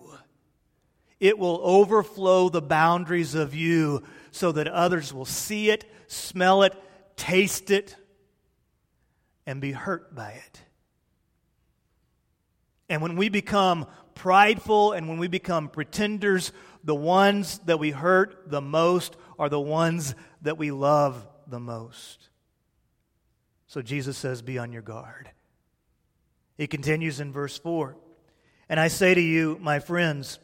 It 1.19 1.37
will 1.37 1.59
overflow 1.61 2.49
the 2.49 2.63
boundaries 2.63 3.35
of 3.35 3.53
you 3.53 4.01
so 4.31 4.51
that 4.53 4.67
others 4.67 5.13
will 5.13 5.25
see 5.25 5.69
it, 5.69 5.85
smell 6.07 6.63
it, 6.63 6.73
taste 7.19 7.69
it, 7.69 7.95
and 9.45 9.61
be 9.61 9.71
hurt 9.71 10.15
by 10.15 10.31
it. 10.31 10.61
And 12.89 13.01
when 13.01 13.15
we 13.15 13.29
become 13.29 13.85
prideful 14.15 14.93
and 14.93 15.07
when 15.07 15.19
we 15.19 15.27
become 15.27 15.69
pretenders, 15.69 16.51
the 16.83 16.95
ones 16.95 17.59
that 17.65 17.79
we 17.79 17.91
hurt 17.91 18.49
the 18.49 18.61
most 18.61 19.15
are 19.37 19.49
the 19.49 19.59
ones 19.59 20.15
that 20.41 20.57
we 20.57 20.71
love 20.71 21.27
the 21.47 21.59
most. 21.59 22.29
So 23.67 23.81
Jesus 23.81 24.17
says, 24.17 24.41
Be 24.41 24.57
on 24.57 24.71
your 24.71 24.81
guard. 24.81 25.29
He 26.57 26.67
continues 26.67 27.19
in 27.19 27.31
verse 27.31 27.57
4 27.57 27.95
And 28.67 28.79
I 28.79 28.87
say 28.87 29.13
to 29.13 29.21
you, 29.21 29.57
my 29.61 29.79
friends, 29.79 30.39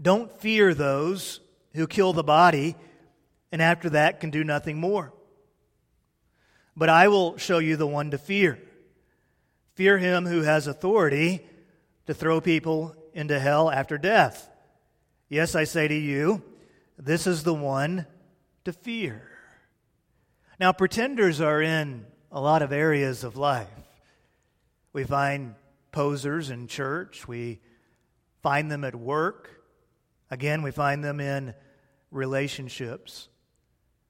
don't 0.00 0.32
fear 0.40 0.74
those 0.74 1.40
who 1.74 1.86
kill 1.86 2.12
the 2.12 2.24
body, 2.24 2.76
and 3.52 3.62
after 3.62 3.90
that 3.90 4.20
can 4.20 4.30
do 4.30 4.44
nothing 4.44 4.78
more. 4.78 5.12
But 6.76 6.88
I 6.88 7.08
will 7.08 7.38
show 7.38 7.58
you 7.58 7.76
the 7.76 7.86
one 7.86 8.10
to 8.10 8.18
fear. 8.18 8.58
Fear 9.74 9.98
him 9.98 10.26
who 10.26 10.42
has 10.42 10.66
authority 10.66 11.44
to 12.06 12.14
throw 12.14 12.40
people 12.40 12.94
into 13.14 13.38
hell 13.40 13.70
after 13.70 13.98
death. 13.98 14.48
Yes, 15.28 15.54
I 15.54 15.64
say 15.64 15.88
to 15.88 15.94
you, 15.94 16.42
this 16.98 17.26
is 17.26 17.42
the 17.42 17.54
one 17.54 18.06
to 18.64 18.72
fear. 18.72 19.28
Now, 20.60 20.72
pretenders 20.72 21.40
are 21.40 21.60
in 21.60 22.06
a 22.30 22.40
lot 22.40 22.62
of 22.62 22.72
areas 22.72 23.24
of 23.24 23.36
life. 23.36 23.68
We 24.92 25.04
find 25.04 25.54
posers 25.92 26.50
in 26.50 26.68
church, 26.68 27.26
we 27.26 27.60
find 28.42 28.70
them 28.70 28.84
at 28.84 28.94
work. 28.94 29.50
Again, 30.30 30.62
we 30.62 30.70
find 30.70 31.04
them 31.04 31.20
in 31.20 31.54
relationships. 32.10 33.28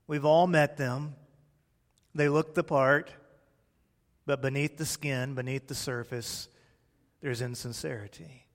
We've 0.07 0.25
all 0.25 0.47
met 0.47 0.77
them. 0.77 1.15
They 2.17 2.31
look 2.31 2.55
the 2.55 2.65
part, 2.65 3.13
but 4.25 4.41
beneath 4.41 4.79
the 4.79 4.87
skin, 4.87 5.35
beneath 5.35 5.67
the 5.67 5.75
surface, 5.75 6.49
there's 7.21 7.43
insincerity. 7.43 8.47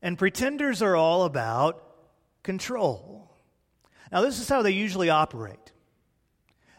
And 0.00 0.16
pretenders 0.16 0.80
are 0.80 0.94
all 0.94 1.24
about 1.24 1.82
control. 2.44 3.28
Now, 4.12 4.20
this 4.20 4.38
is 4.38 4.48
how 4.48 4.62
they 4.62 4.70
usually 4.70 5.10
operate. 5.10 5.72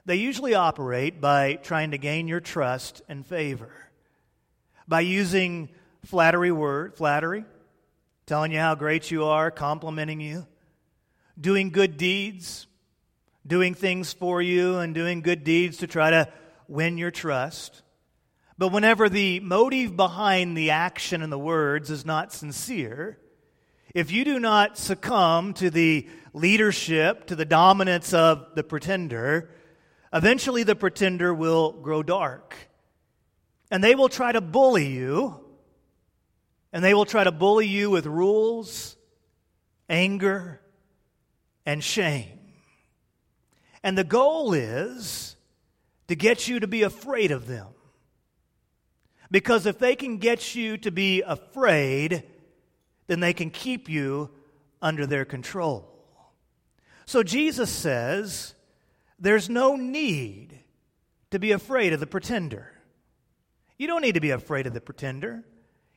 They 0.05 0.15
usually 0.15 0.55
operate 0.55 1.19
by 1.19 1.55
trying 1.55 1.91
to 1.91 1.97
gain 1.97 2.29
your 2.29 2.39
trust 2.39 3.01
and 3.09 3.25
favor, 3.25 3.73
by 4.87 5.01
using 5.01 5.67
flattery 6.05 6.53
word, 6.53 6.95
flattery, 6.95 7.43
telling 8.25 8.53
you 8.53 8.59
how 8.59 8.75
great 8.75 9.11
you 9.11 9.25
are, 9.25 9.51
complimenting 9.51 10.21
you, 10.21 10.47
doing 11.37 11.69
good 11.69 11.97
deeds, 11.97 12.65
doing 13.45 13.73
things 13.73 14.13
for 14.13 14.41
you, 14.41 14.77
and 14.77 14.95
doing 14.95 15.21
good 15.21 15.43
deeds 15.43 15.77
to 15.77 15.87
try 15.87 16.09
to 16.09 16.27
win 16.67 16.97
your 16.97 17.11
trust. 17.11 17.83
But 18.57 18.69
whenever 18.69 19.09
the 19.09 19.39
motive 19.41 19.95
behind 19.95 20.57
the 20.57 20.71
action 20.71 21.21
and 21.21 21.31
the 21.31 21.39
words 21.39 21.89
is 21.89 22.05
not 22.05 22.31
sincere, 22.31 23.19
if 23.93 24.11
you 24.11 24.25
do 24.25 24.39
not 24.39 24.77
succumb 24.77 25.53
to 25.55 25.69
the 25.69 26.07
leadership, 26.33 27.27
to 27.27 27.35
the 27.35 27.45
dominance 27.45 28.13
of 28.13 28.55
the 28.55 28.63
pretender, 28.63 29.49
eventually 30.13 30.63
the 30.63 30.75
pretender 30.75 31.33
will 31.33 31.71
grow 31.71 32.03
dark. 32.03 32.55
And 33.71 33.83
they 33.83 33.95
will 33.95 34.09
try 34.09 34.31
to 34.31 34.41
bully 34.41 34.87
you. 34.87 35.39
And 36.73 36.83
they 36.83 36.93
will 36.93 37.05
try 37.05 37.23
to 37.23 37.31
bully 37.31 37.67
you 37.67 37.89
with 37.89 38.05
rules, 38.05 38.97
anger, 39.87 40.59
and 41.65 41.83
shame. 41.83 42.34
And 43.85 43.95
the 43.95 44.03
goal 44.03 44.53
is 44.53 45.35
to 46.07 46.15
get 46.15 46.47
you 46.47 46.59
to 46.59 46.65
be 46.65 46.81
afraid 46.81 47.29
of 47.29 47.45
them. 47.45 47.67
Because 49.29 49.67
if 49.67 49.77
they 49.77 49.95
can 49.95 50.17
get 50.17 50.55
you 50.55 50.77
to 50.77 50.89
be 50.89 51.21
afraid, 51.21 52.23
then 53.05 53.19
they 53.19 53.31
can 53.31 53.51
keep 53.51 53.87
you 53.87 54.31
under 54.81 55.05
their 55.05 55.23
control. 55.23 55.87
So 57.05 57.21
Jesus 57.21 57.69
says 57.69 58.55
there's 59.19 59.51
no 59.51 59.75
need 59.75 60.57
to 61.29 61.37
be 61.37 61.51
afraid 61.51 61.93
of 61.93 61.99
the 61.99 62.07
pretender. 62.07 62.71
You 63.77 63.85
don't 63.85 64.01
need 64.01 64.15
to 64.15 64.19
be 64.19 64.31
afraid 64.31 64.65
of 64.65 64.73
the 64.73 64.81
pretender. 64.81 65.43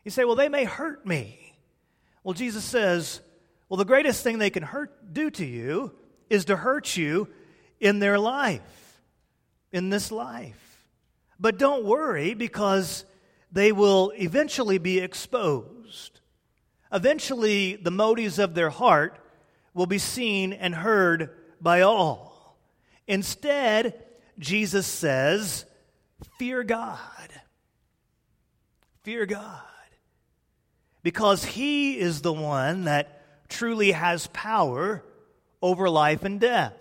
You 0.04 0.10
say, 0.10 0.26
well, 0.26 0.36
they 0.36 0.50
may 0.50 0.64
hurt 0.64 1.06
me. 1.06 1.54
Well, 2.22 2.34
Jesus 2.34 2.64
says, 2.64 3.22
well, 3.70 3.78
the 3.78 3.86
greatest 3.86 4.22
thing 4.22 4.38
they 4.38 4.50
can 4.50 4.62
hurt, 4.62 5.14
do 5.14 5.30
to 5.30 5.46
you 5.46 5.94
is 6.28 6.44
to 6.46 6.56
hurt 6.56 6.94
you 6.94 7.28
in 7.80 7.98
their 7.98 8.18
life, 8.18 9.00
in 9.72 9.90
this 9.90 10.10
life. 10.10 10.86
But 11.38 11.58
don't 11.58 11.84
worry 11.84 12.34
because 12.34 13.04
they 13.52 13.72
will 13.72 14.12
eventually 14.16 14.78
be 14.78 14.98
exposed. 14.98 16.20
Eventually, 16.92 17.76
the 17.76 17.90
motives 17.90 18.38
of 18.38 18.54
their 18.54 18.70
heart 18.70 19.18
will 19.74 19.86
be 19.86 19.98
seen 19.98 20.52
and 20.52 20.74
heard 20.74 21.30
by 21.60 21.82
all. 21.82 22.58
Instead, 23.06 24.04
Jesus 24.38 24.86
says, 24.86 25.64
Fear 26.38 26.64
God. 26.64 26.98
Fear 29.02 29.26
God. 29.26 29.62
Because 31.02 31.44
He 31.44 31.98
is 31.98 32.22
the 32.22 32.32
one 32.32 32.84
that 32.84 33.48
truly 33.48 33.92
has 33.92 34.26
power 34.28 35.04
over 35.62 35.88
life 35.88 36.24
and 36.24 36.40
death. 36.40 36.74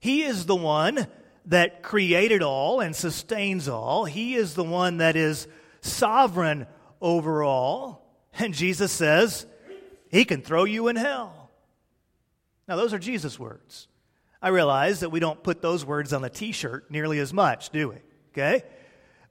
He 0.00 0.22
is 0.22 0.46
the 0.46 0.56
one 0.56 1.06
that 1.46 1.82
created 1.82 2.42
all 2.42 2.80
and 2.80 2.94
sustains 2.94 3.68
all. 3.68 4.04
He 4.04 4.34
is 4.34 4.54
the 4.54 4.64
one 4.64 4.98
that 4.98 5.16
is 5.16 5.48
sovereign 5.80 6.66
over 7.00 7.42
all. 7.42 8.06
And 8.34 8.54
Jesus 8.54 8.92
says, 8.92 9.46
He 10.10 10.24
can 10.24 10.42
throw 10.42 10.64
you 10.64 10.88
in 10.88 10.96
hell. 10.96 11.50
Now, 12.68 12.76
those 12.76 12.92
are 12.92 12.98
Jesus' 12.98 13.38
words. 13.38 13.88
I 14.40 14.48
realize 14.48 15.00
that 15.00 15.10
we 15.10 15.20
don't 15.20 15.42
put 15.42 15.62
those 15.62 15.84
words 15.84 16.12
on 16.12 16.22
a 16.22 16.30
t 16.30 16.52
shirt 16.52 16.90
nearly 16.90 17.18
as 17.18 17.32
much, 17.32 17.70
do 17.70 17.88
we? 17.88 17.96
Okay? 18.32 18.62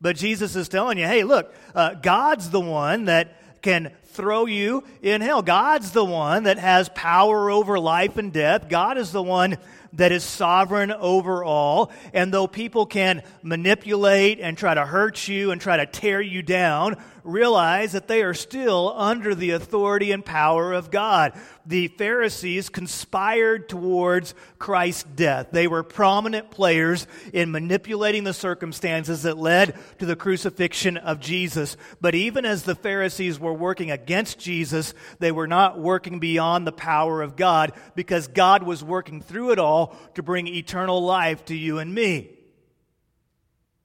But 0.01 0.15
Jesus 0.15 0.56
is 0.56 0.67
telling 0.67 0.97
you, 0.97 1.06
hey, 1.06 1.23
look, 1.23 1.53
uh, 1.73 1.93
God's 1.95 2.49
the 2.49 2.60
one 2.60 3.06
that 3.06 3.46
can 3.67 3.91
throw 4.06 4.45
you 4.45 4.82
in 5.01 5.19
hell. 5.19 5.41
God's 5.41 5.91
the 5.91 6.06
one 6.06 6.43
that 6.43 6.58
has 6.58 6.88
power 6.95 7.51
over 7.51 7.77
life 7.77 8.15
and 8.15 8.32
death. 8.32 8.69
God 8.69 8.97
is 8.97 9.12
the 9.12 9.21
one 9.21 9.58
that 9.93 10.13
is 10.13 10.23
sovereign 10.23 10.91
over 10.91 11.43
all. 11.43 11.91
And 12.13 12.34
though 12.34 12.47
people 12.47 12.86
can 12.86 13.23
manipulate 13.43 14.39
and 14.39 14.58
try 14.58 14.73
to 14.73 14.86
hurt 14.86 15.27
you 15.27 15.51
and 15.51 15.60
try 15.60 15.77
to 15.77 15.86
tear 15.86 16.21
you 16.21 16.41
down, 16.41 16.95
realize 17.23 17.91
that 17.91 18.08
they 18.08 18.23
are 18.23 18.34
still 18.34 18.93
under 18.95 19.36
the 19.36 19.51
authority 19.51 20.12
and 20.12 20.23
power 20.23 20.71
of 20.71 20.91
God. 20.91 21.34
The 21.65 21.89
Pharisees 21.89 22.69
conspired 22.69 23.67
towards 23.67 24.34
Christ's 24.58 25.03
death. 25.03 25.47
They 25.51 25.67
were 25.67 25.84
prominent 25.84 26.51
players 26.51 27.06
in 27.34 27.51
manipulating 27.51 28.23
the 28.23 28.34
circumstances 28.34 29.23
that 29.23 29.38
led 29.38 29.77
to 29.99 30.06
the 30.06 30.15
crucifixion 30.15 30.95
of 30.95 31.19
Jesus. 31.19 31.75
But 31.99 32.15
even 32.15 32.45
as 32.45 32.63
the 32.63 32.75
Pharisees 32.75 33.39
were 33.39 33.53
working 33.58 33.91
against 33.91 34.39
Jesus, 34.39 34.93
they 35.20 35.32
were 35.32 35.48
not 35.48 35.80
working 35.80 36.20
beyond 36.20 36.65
the 36.65 36.72
power 36.72 37.22
of 37.22 37.36
God 37.36 37.74
because 37.96 38.28
God 38.28 38.63
was 38.63 38.84
working 38.84 39.22
through 39.22 39.52
it 39.52 39.60
all 39.60 39.96
to 40.15 40.24
bring 40.24 40.48
eternal 40.48 41.04
life 41.04 41.43
to 41.46 41.56
you 41.56 41.80
and 41.80 41.93
me. 41.93 42.38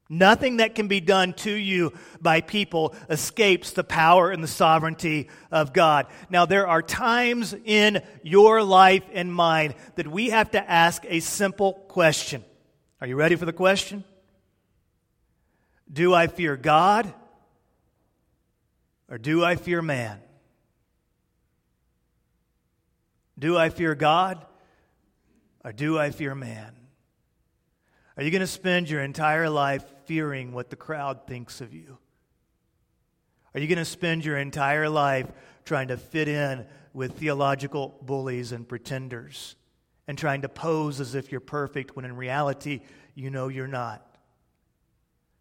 Nothing 0.08 0.58
that 0.58 0.74
can 0.74 0.88
be 0.88 1.00
done 1.00 1.32
to 1.34 1.50
you 1.50 1.94
by 2.20 2.42
people 2.42 2.94
escapes 3.08 3.70
the 3.70 3.82
power 3.82 4.30
and 4.30 4.44
the 4.44 4.48
sovereignty 4.48 5.30
of 5.50 5.72
God. 5.72 6.06
Now, 6.28 6.44
there 6.44 6.68
are 6.68 6.82
times 6.82 7.54
in 7.64 8.02
your 8.22 8.62
life 8.62 9.04
and 9.14 9.32
mine 9.32 9.74
that 9.94 10.06
we 10.06 10.28
have 10.28 10.50
to 10.50 10.70
ask 10.70 11.02
a 11.08 11.20
simple 11.20 11.72
question. 11.88 12.44
Are 13.00 13.06
you 13.06 13.16
ready 13.16 13.36
for 13.36 13.46
the 13.46 13.54
question? 13.54 14.04
Do 15.90 16.12
I 16.12 16.26
fear 16.26 16.58
God 16.58 17.14
or 19.12 19.18
do 19.18 19.44
I 19.44 19.56
fear 19.56 19.82
man? 19.82 20.18
Do 23.38 23.58
I 23.58 23.68
fear 23.68 23.94
God 23.94 24.42
or 25.62 25.70
do 25.70 25.98
I 25.98 26.10
fear 26.10 26.34
man? 26.34 26.74
Are 28.16 28.22
you 28.22 28.30
going 28.30 28.40
to 28.40 28.46
spend 28.46 28.88
your 28.88 29.02
entire 29.02 29.50
life 29.50 29.84
fearing 30.06 30.52
what 30.52 30.70
the 30.70 30.76
crowd 30.76 31.26
thinks 31.26 31.60
of 31.60 31.74
you? 31.74 31.98
Are 33.52 33.60
you 33.60 33.68
going 33.68 33.76
to 33.76 33.84
spend 33.84 34.24
your 34.24 34.38
entire 34.38 34.88
life 34.88 35.30
trying 35.66 35.88
to 35.88 35.98
fit 35.98 36.26
in 36.26 36.64
with 36.94 37.18
theological 37.18 37.94
bullies 38.00 38.52
and 38.52 38.66
pretenders 38.66 39.56
and 40.08 40.16
trying 40.16 40.40
to 40.40 40.48
pose 40.48 41.00
as 41.00 41.14
if 41.14 41.30
you're 41.30 41.42
perfect 41.42 41.94
when 41.94 42.06
in 42.06 42.16
reality 42.16 42.80
you 43.14 43.28
know 43.28 43.48
you're 43.48 43.66
not? 43.66 44.06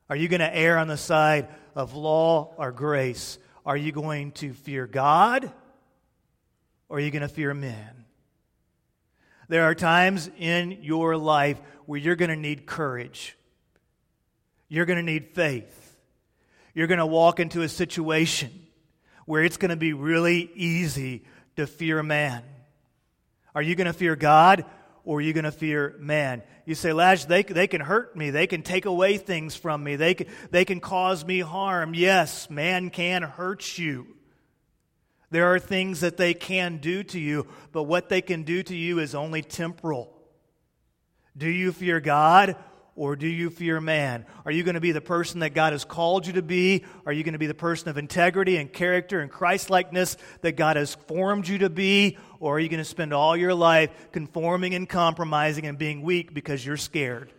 Are 0.09 0.17
you 0.17 0.27
going 0.27 0.41
to 0.41 0.53
err 0.53 0.77
on 0.77 0.89
the 0.89 0.97
side 0.97 1.47
of 1.73 1.93
law 1.93 2.53
or 2.57 2.73
grace? 2.73 3.39
Are 3.65 3.77
you 3.77 3.91
going 3.91 4.31
to 4.33 4.53
fear 4.53 4.87
God 4.87 5.51
or 6.89 6.97
are 6.97 6.99
you 6.99 7.11
going 7.11 7.21
to 7.21 7.27
fear 7.27 7.53
men? 7.53 8.05
There 9.47 9.63
are 9.63 9.75
times 9.75 10.29
in 10.39 10.79
your 10.81 11.17
life 11.17 11.59
where 11.85 11.99
you're 11.99 12.15
going 12.15 12.29
to 12.29 12.35
need 12.35 12.65
courage. 12.65 13.37
You're 14.69 14.85
going 14.85 14.97
to 14.97 15.03
need 15.03 15.35
faith. 15.35 15.97
You're 16.73 16.87
going 16.87 16.99
to 16.99 17.05
walk 17.05 17.39
into 17.39 17.61
a 17.61 17.69
situation 17.69 18.51
where 19.25 19.43
it's 19.43 19.57
going 19.57 19.69
to 19.69 19.75
be 19.75 19.93
really 19.93 20.49
easy 20.55 21.23
to 21.57 21.67
fear 21.67 22.01
man. 22.01 22.43
Are 23.53 23.61
you 23.61 23.75
going 23.75 23.87
to 23.87 23.93
fear 23.93 24.15
God 24.15 24.65
or 25.03 25.17
are 25.17 25.21
you 25.21 25.33
going 25.33 25.45
to 25.45 25.51
fear 25.51 25.95
man? 25.99 26.43
You 26.65 26.75
say, 26.75 26.93
Lash, 26.93 27.25
they, 27.25 27.43
they 27.43 27.67
can 27.67 27.81
hurt 27.81 28.15
me. 28.15 28.29
They 28.29 28.47
can 28.47 28.63
take 28.63 28.85
away 28.85 29.17
things 29.17 29.55
from 29.55 29.83
me. 29.83 29.95
They 29.95 30.13
can, 30.13 30.27
they 30.51 30.65
can 30.65 30.79
cause 30.79 31.25
me 31.25 31.39
harm. 31.39 31.93
Yes, 31.93 32.49
man 32.49 32.89
can 32.89 33.23
hurt 33.23 33.77
you. 33.77 34.07
There 35.31 35.53
are 35.53 35.59
things 35.59 36.01
that 36.01 36.17
they 36.17 36.33
can 36.33 36.77
do 36.77 37.03
to 37.03 37.19
you, 37.19 37.47
but 37.71 37.83
what 37.83 38.09
they 38.09 38.21
can 38.21 38.43
do 38.43 38.61
to 38.63 38.75
you 38.75 38.99
is 38.99 39.15
only 39.15 39.41
temporal. 39.41 40.13
Do 41.37 41.49
you 41.49 41.71
fear 41.71 42.01
God 42.01 42.57
or 42.95 43.15
do 43.15 43.27
you 43.27 43.49
fear 43.49 43.79
man? 43.79 44.25
Are 44.45 44.51
you 44.51 44.63
going 44.63 44.75
to 44.75 44.81
be 44.81 44.91
the 44.91 45.01
person 45.01 45.39
that 45.39 45.53
God 45.53 45.73
has 45.73 45.85
called 45.85 46.27
you 46.27 46.33
to 46.33 46.41
be? 46.41 46.83
Are 47.05 47.13
you 47.13 47.23
going 47.23 47.33
to 47.33 47.39
be 47.39 47.47
the 47.47 47.53
person 47.53 47.89
of 47.89 47.97
integrity 47.97 48.57
and 48.57 48.71
character 48.71 49.21
and 49.21 49.31
Christlikeness 49.31 50.17
that 50.41 50.57
God 50.57 50.75
has 50.75 50.95
formed 50.95 51.47
you 51.47 51.59
to 51.59 51.69
be? 51.69 52.17
Or 52.39 52.57
are 52.57 52.59
you 52.59 52.69
going 52.69 52.79
to 52.79 52.85
spend 52.85 53.13
all 53.13 53.37
your 53.37 53.53
life 53.53 53.91
conforming 54.11 54.75
and 54.75 54.89
compromising 54.89 55.65
and 55.65 55.77
being 55.77 56.01
weak 56.01 56.33
because 56.33 56.65
you're 56.65 56.77
scared? 56.77 57.31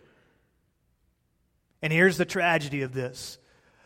And 1.83 1.93
here's 1.93 2.17
the 2.17 2.25
tragedy 2.25 2.81
of 2.81 2.93
this 2.93 3.37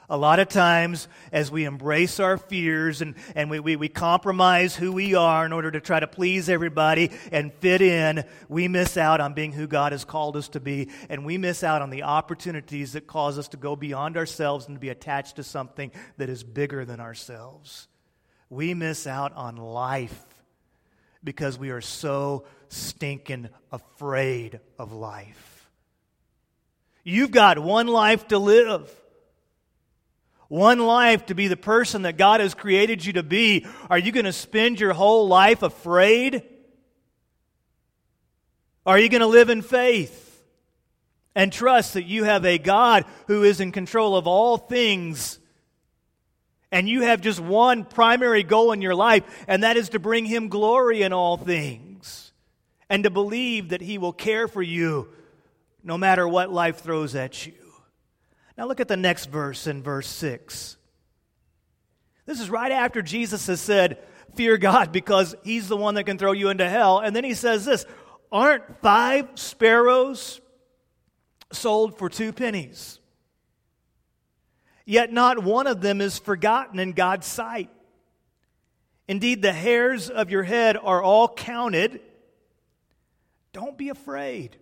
a 0.09 0.17
lot 0.17 0.39
of 0.39 0.47
times, 0.47 1.09
as 1.33 1.51
we 1.51 1.65
embrace 1.65 2.19
our 2.21 2.37
fears 2.37 3.01
and, 3.01 3.15
and 3.35 3.49
we, 3.49 3.59
we, 3.59 3.75
we 3.75 3.89
compromise 3.89 4.73
who 4.73 4.93
we 4.93 5.15
are 5.15 5.45
in 5.45 5.51
order 5.51 5.69
to 5.69 5.81
try 5.81 5.99
to 5.99 6.07
please 6.07 6.47
everybody 6.47 7.11
and 7.29 7.53
fit 7.55 7.81
in, 7.81 8.23
we 8.47 8.69
miss 8.69 8.95
out 8.95 9.19
on 9.19 9.33
being 9.33 9.51
who 9.51 9.67
God 9.67 9.91
has 9.91 10.05
called 10.05 10.37
us 10.37 10.47
to 10.49 10.61
be. 10.61 10.89
And 11.09 11.25
we 11.25 11.37
miss 11.37 11.61
out 11.61 11.81
on 11.81 11.89
the 11.89 12.03
opportunities 12.03 12.93
that 12.93 13.05
cause 13.05 13.37
us 13.37 13.49
to 13.49 13.57
go 13.57 13.75
beyond 13.75 14.15
ourselves 14.15 14.67
and 14.67 14.77
to 14.77 14.79
be 14.79 14.89
attached 14.89 15.35
to 15.35 15.43
something 15.43 15.91
that 16.15 16.29
is 16.29 16.41
bigger 16.41 16.85
than 16.85 17.01
ourselves. 17.01 17.89
We 18.49 18.73
miss 18.73 19.07
out 19.07 19.33
on 19.33 19.57
life 19.57 20.23
because 21.21 21.59
we 21.59 21.69
are 21.71 21.81
so 21.81 22.45
stinking 22.69 23.49
afraid 23.73 24.61
of 24.79 24.93
life. 24.93 25.69
You've 27.03 27.31
got 27.31 27.59
one 27.59 27.87
life 27.87 28.29
to 28.29 28.39
live 28.39 28.89
one 30.47 30.79
life 30.79 31.25
to 31.27 31.35
be 31.35 31.47
the 31.47 31.57
person 31.57 32.03
that 32.03 32.17
God 32.17 32.39
has 32.39 32.53
created 32.53 33.05
you 33.05 33.13
to 33.13 33.23
be, 33.23 33.65
are 33.89 33.99
you 33.99 34.11
going 34.11 34.25
to 34.25 34.33
spend 34.33 34.79
your 34.79 34.93
whole 34.93 35.27
life 35.27 35.61
afraid? 35.61 36.43
Are 38.85 38.97
you 38.97 39.09
going 39.09 39.21
to 39.21 39.27
live 39.27 39.49
in 39.49 39.61
faith 39.61 40.41
and 41.35 41.51
trust 41.51 41.95
that 41.95 42.05
you 42.05 42.23
have 42.23 42.45
a 42.45 42.57
God 42.57 43.05
who 43.27 43.43
is 43.43 43.59
in 43.59 43.73
control 43.73 44.15
of 44.15 44.27
all 44.27 44.57
things? 44.57 45.39
And 46.71 46.87
you 46.87 47.01
have 47.01 47.21
just 47.21 47.39
one 47.39 47.83
primary 47.85 48.43
goal 48.43 48.71
in 48.71 48.81
your 48.81 48.95
life, 48.95 49.23
and 49.47 49.63
that 49.63 49.77
is 49.77 49.89
to 49.89 49.99
bring 49.99 50.25
Him 50.25 50.49
glory 50.49 51.01
in 51.01 51.13
all 51.13 51.37
things. 51.37 52.31
And 52.89 53.03
to 53.03 53.09
believe 53.09 53.69
that 53.69 53.81
He 53.81 53.97
will 53.97 54.13
care 54.13 54.47
for 54.47 54.61
you 54.61 55.09
no 55.83 55.97
matter 55.97 56.25
what 56.25 56.51
life 56.51 56.79
throws 56.79 57.15
at 57.15 57.45
you. 57.45 57.66
Now 58.57 58.65
look 58.65 58.79
at 58.79 58.87
the 58.87 58.97
next 58.97 59.27
verse 59.27 59.67
in 59.67 59.83
verse 59.83 60.07
6. 60.07 60.77
This 62.25 62.41
is 62.41 62.49
right 62.49 62.71
after 62.71 63.01
Jesus 63.01 63.47
has 63.47 63.61
said, 63.61 63.99
Fear 64.35 64.57
God 64.57 64.91
because 64.91 65.35
he's 65.43 65.67
the 65.67 65.77
one 65.77 65.95
that 65.95 66.03
can 66.03 66.17
throw 66.17 66.31
you 66.31 66.49
into 66.49 66.67
hell. 66.67 66.99
And 66.99 67.15
then 67.15 67.23
he 67.23 67.33
says 67.33 67.65
this 67.65 67.85
Aren't 68.31 68.81
five 68.81 69.29
sparrows 69.35 70.41
sold 71.51 71.97
for 71.97 72.09
two 72.09 72.33
pennies? 72.33 72.99
Yet 74.85 75.11
not 75.11 75.43
one 75.43 75.67
of 75.67 75.81
them 75.81 76.01
is 76.01 76.17
forgotten 76.17 76.79
in 76.79 76.93
God's 76.93 77.27
sight. 77.27 77.69
Indeed, 79.07 79.41
the 79.41 79.53
hairs 79.53 80.09
of 80.09 80.29
your 80.29 80.43
head 80.43 80.77
are 80.77 81.01
all 81.01 81.27
counted. 81.27 82.01
Don't 83.53 83.77
be 83.77 83.89
afraid. 83.89 84.57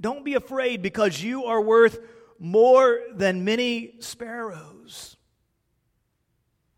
Don't 0.00 0.24
be 0.24 0.34
afraid 0.34 0.82
because 0.82 1.22
you 1.22 1.44
are 1.44 1.60
worth 1.60 1.98
more 2.38 3.00
than 3.14 3.44
many 3.44 3.94
sparrows. 4.00 5.16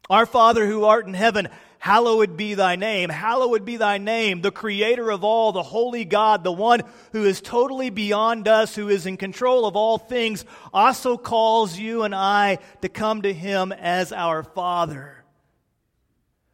Our 0.09 0.25
Father 0.27 0.67
who 0.67 0.85
art 0.85 1.07
in 1.07 1.15
heaven, 1.15 1.49
hallowed 1.79 2.37
be 2.37 2.55
thy 2.55 2.77
name. 2.77 3.11
Hallowed 3.11 3.65
be 3.65 3.77
thy 3.77 3.99
name, 3.99 4.41
the 4.41 4.51
creator 4.51 5.11
of 5.11 5.25
all, 5.25 5.53
the 5.53 5.63
holy 5.63 6.05
God, 6.05 6.45
the 6.45 6.53
one 6.53 6.83
who 7.13 7.25
is 7.25 7.41
totally 7.41 7.91
beyond 7.91 8.49
us, 8.49 8.75
who 8.75 8.89
is 8.89 9.05
in 9.05 9.17
control 9.17 9.67
of 9.67 9.77
all 9.77 9.99
things, 9.99 10.45
also 10.73 11.19
calls 11.19 11.79
you 11.79 12.05
and 12.05 12.15
I 12.15 12.59
to 12.83 12.89
come 12.89 13.23
to 13.23 13.33
him 13.33 13.73
as 13.73 14.13
our 14.13 14.43
Father. 14.43 15.25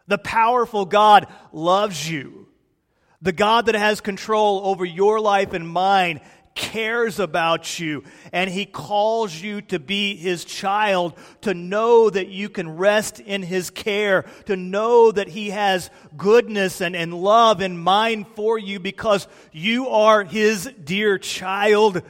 The 0.06 0.18
powerful 0.18 0.84
God 0.84 1.28
loves 1.52 2.10
you. 2.10 2.48
The 3.22 3.32
God 3.32 3.66
that 3.66 3.74
has 3.74 4.02
control 4.02 4.66
over 4.66 4.84
your 4.84 5.18
life 5.18 5.54
and 5.54 5.66
mine 5.66 6.20
cares 6.54 7.18
about 7.18 7.78
you 7.78 8.04
and 8.32 8.48
he 8.48 8.64
calls 8.64 9.34
you 9.34 9.60
to 9.60 9.78
be 9.78 10.16
his 10.16 10.44
child, 10.44 11.14
to 11.40 11.52
know 11.54 12.08
that 12.08 12.28
you 12.28 12.48
can 12.48 12.76
rest 12.76 13.20
in 13.20 13.42
his 13.42 13.70
care, 13.70 14.24
to 14.46 14.56
know 14.56 15.10
that 15.10 15.28
he 15.28 15.50
has 15.50 15.90
goodness 16.16 16.80
and, 16.80 16.94
and 16.94 17.12
love 17.12 17.60
in 17.60 17.76
mind 17.76 18.26
for 18.34 18.58
you 18.58 18.78
because 18.78 19.26
you 19.52 19.88
are 19.88 20.24
his 20.24 20.70
dear 20.82 21.18
child. 21.18 22.02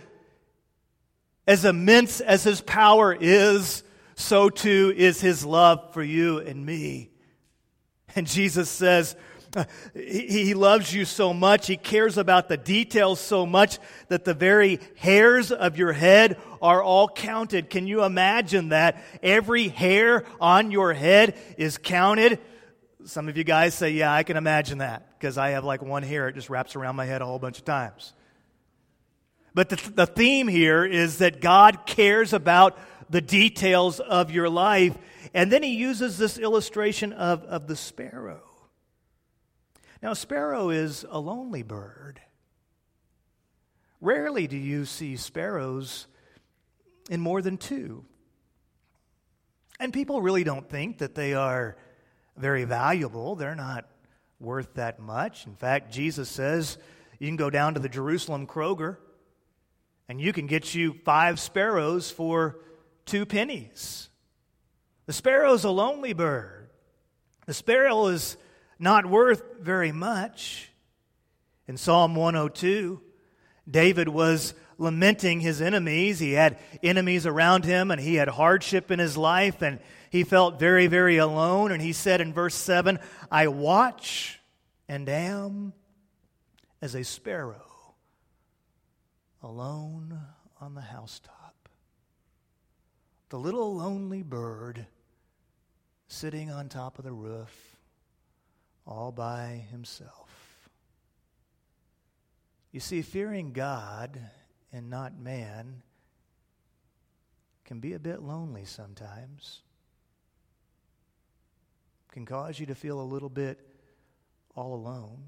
As 1.46 1.64
immense 1.64 2.20
as 2.20 2.44
his 2.44 2.61
power 2.61 3.16
is, 3.18 3.83
so 4.14 4.48
too 4.48 4.92
is 4.96 5.20
his 5.20 5.44
love 5.44 5.92
for 5.92 6.02
you 6.02 6.38
and 6.38 6.64
me. 6.64 7.11
And 8.16 8.26
Jesus 8.26 8.70
says, 8.70 9.16
He 9.95 10.55
loves 10.55 10.93
you 10.93 11.05
so 11.05 11.33
much, 11.33 11.67
He 11.67 11.77
cares 11.77 12.19
about 12.19 12.49
the 12.49 12.57
details 12.57 13.21
so 13.21 13.47
much 13.47 13.79
that 14.09 14.25
the 14.25 14.35
very 14.35 14.81
hairs 14.97 15.53
of 15.53 15.77
your 15.79 15.93
head 15.93 16.38
are 16.61 16.83
all 16.83 17.09
counted. 17.09 17.71
Can 17.71 17.87
you 17.87 18.05
imagine 18.05 18.71
that? 18.71 19.03
Every 19.23 19.69
hair 19.69 20.25
on 20.40 20.71
your 20.71 20.93
head 20.93 21.37
is 21.57 21.79
counted. 21.79 22.38
Some 23.05 23.29
of 23.29 23.37
you 23.37 23.45
guys 23.45 23.75
say, 23.75 23.90
Yeah, 23.90 24.12
I 24.12 24.23
can 24.23 24.37
imagine 24.37 24.79
that 24.79 25.19
because 25.19 25.38
I 25.38 25.51
have 25.51 25.64
like 25.64 25.83
one 25.83 26.03
hair, 26.03 26.29
it 26.29 26.35
just 26.35 26.51
wraps 26.51 26.75
around 26.75 26.97
my 26.97 27.05
head 27.05 27.23
a 27.23 27.27
whole 27.27 27.38
bunch 27.38 27.59
of 27.59 27.64
times. 27.64 28.12
But 29.55 29.69
the, 29.69 29.90
the 29.90 30.07
theme 30.07 30.49
here 30.49 30.85
is 30.85 31.19
that 31.19 31.40
God 31.40 31.87
cares 31.87 32.33
about 32.33 32.77
the 33.09 33.21
details 33.21 34.01
of 34.01 34.31
your 34.31 34.49
life. 34.49 34.97
And 35.33 35.51
then 35.51 35.62
he 35.62 35.75
uses 35.75 36.19
this 36.19 36.38
illustration 36.38 37.12
of, 37.12 37.43
of 37.45 37.67
the 37.67 37.77
sparrow. 37.77 38.43
Now, 40.05 40.11
a 40.11 40.17
sparrow 40.17 40.69
is 40.69 41.07
a 41.09 41.19
lonely 41.19 41.62
bird. 41.62 42.21
Rarely 44.03 44.47
do 44.47 44.57
you 44.59 44.85
see 44.85 45.17
sparrows 45.17 46.09
in 47.09 47.23
more 47.23 47.40
than 47.40 47.57
two. 47.57 48.05
And 49.81 49.95
people 49.95 50.21
really 50.21 50.45
don't 50.45 50.69
think 50.69 50.99
that 50.99 51.14
they 51.14 51.33
are 51.33 51.79
very 52.37 52.64
valuable. 52.64 53.35
They're 53.35 53.55
not 53.55 53.87
worth 54.38 54.75
that 54.75 55.01
much. 55.01 55.47
In 55.47 55.55
fact, 55.55 55.90
Jesus 55.90 56.29
says 56.29 56.77
you 57.19 57.27
can 57.27 57.37
go 57.37 57.49
down 57.49 57.73
to 57.73 57.81
the 57.81 57.88
Jerusalem 57.88 58.47
Kroger 58.47 58.99
and 60.07 60.21
you 60.21 60.35
can 60.35 60.47
get 60.47 60.75
you 60.75 61.01
five 61.07 61.40
sparrows 61.40 62.11
for 62.11 62.59
two 63.07 63.25
pennies. 63.25 64.11
The 65.07 65.14
sparrow 65.14 65.55
is 65.55 65.64
a 65.64 65.71
lonely 65.71 66.12
bird. 66.12 66.69
The 67.47 67.55
sparrow 67.55 68.09
is 68.09 68.37
not 68.78 69.06
worth 69.06 69.42
very 69.60 69.92
much. 69.92 70.70
In 71.66 71.76
Psalm 71.76 72.14
102, 72.14 73.00
David 73.68 74.08
was 74.08 74.54
lamenting 74.78 75.40
his 75.40 75.60
enemies. 75.60 76.18
He 76.18 76.32
had 76.32 76.58
enemies 76.82 77.26
around 77.26 77.64
him 77.64 77.90
and 77.90 78.00
he 78.00 78.16
had 78.16 78.28
hardship 78.28 78.90
in 78.90 78.98
his 78.98 79.16
life 79.16 79.62
and 79.62 79.80
he 80.10 80.24
felt 80.24 80.58
very, 80.58 80.87
very 80.87 81.16
alone. 81.16 81.72
And 81.72 81.80
he 81.80 81.92
said 81.92 82.20
in 82.20 82.32
verse 82.32 82.54
7 82.54 82.98
I 83.30 83.48
watch 83.48 84.40
and 84.88 85.08
am 85.08 85.72
as 86.82 86.94
a 86.94 87.04
sparrow 87.04 87.62
alone 89.42 90.20
on 90.60 90.74
the 90.74 90.82
housetop. 90.82 91.68
The 93.30 93.38
little 93.38 93.76
lonely 93.76 94.22
bird 94.22 94.87
sitting 96.08 96.50
on 96.50 96.68
top 96.68 96.98
of 96.98 97.04
the 97.04 97.12
roof 97.12 97.73
all 98.87 99.12
by 99.12 99.64
himself. 99.70 100.31
You 102.73 102.81
see, 102.81 103.03
fearing 103.03 103.53
God 103.53 104.18
and 104.73 104.90
not 104.90 105.18
man 105.18 105.83
can 107.64 107.81
be 107.81 107.94
a 107.94 107.99
bit 107.99 108.20
lonely 108.20 108.64
sometimes, 108.64 109.61
can 112.12 112.27
cause 112.27 112.59
you 112.59 112.66
to 112.66 112.75
feel 112.75 113.01
a 113.01 113.03
little 113.03 113.29
bit 113.29 113.59
all 114.55 114.75
alone 114.75 115.18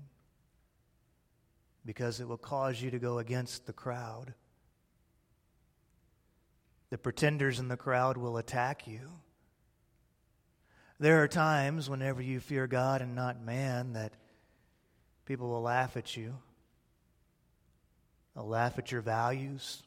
because 1.85 2.21
it 2.21 2.29
will 2.29 2.37
cause 2.37 2.83
you 2.83 2.91
to 2.91 2.99
go 2.99 3.19
against 3.19 3.67
the 3.67 3.73
crowd. 3.73 4.35
The 6.91 6.99
pretenders 6.99 7.59
in 7.59 7.69
the 7.69 7.77
crowd 7.77 8.17
will 8.17 8.37
attack 8.37 8.87
you. 8.87 9.13
There 10.99 11.23
are 11.23 11.29
times 11.29 11.91
whenever 11.91 12.23
you 12.23 12.41
fear 12.41 12.67
God 12.67 13.03
and 13.03 13.15
not 13.15 13.43
man 13.43 13.93
that 13.93 14.13
people 15.27 15.49
will 15.49 15.63
laugh 15.63 15.97
at 15.97 16.17
you. 16.17 16.37
They'll 18.35 18.49
laugh 18.49 18.79
at 18.79 18.93
your 18.93 19.03
values, 19.03 19.83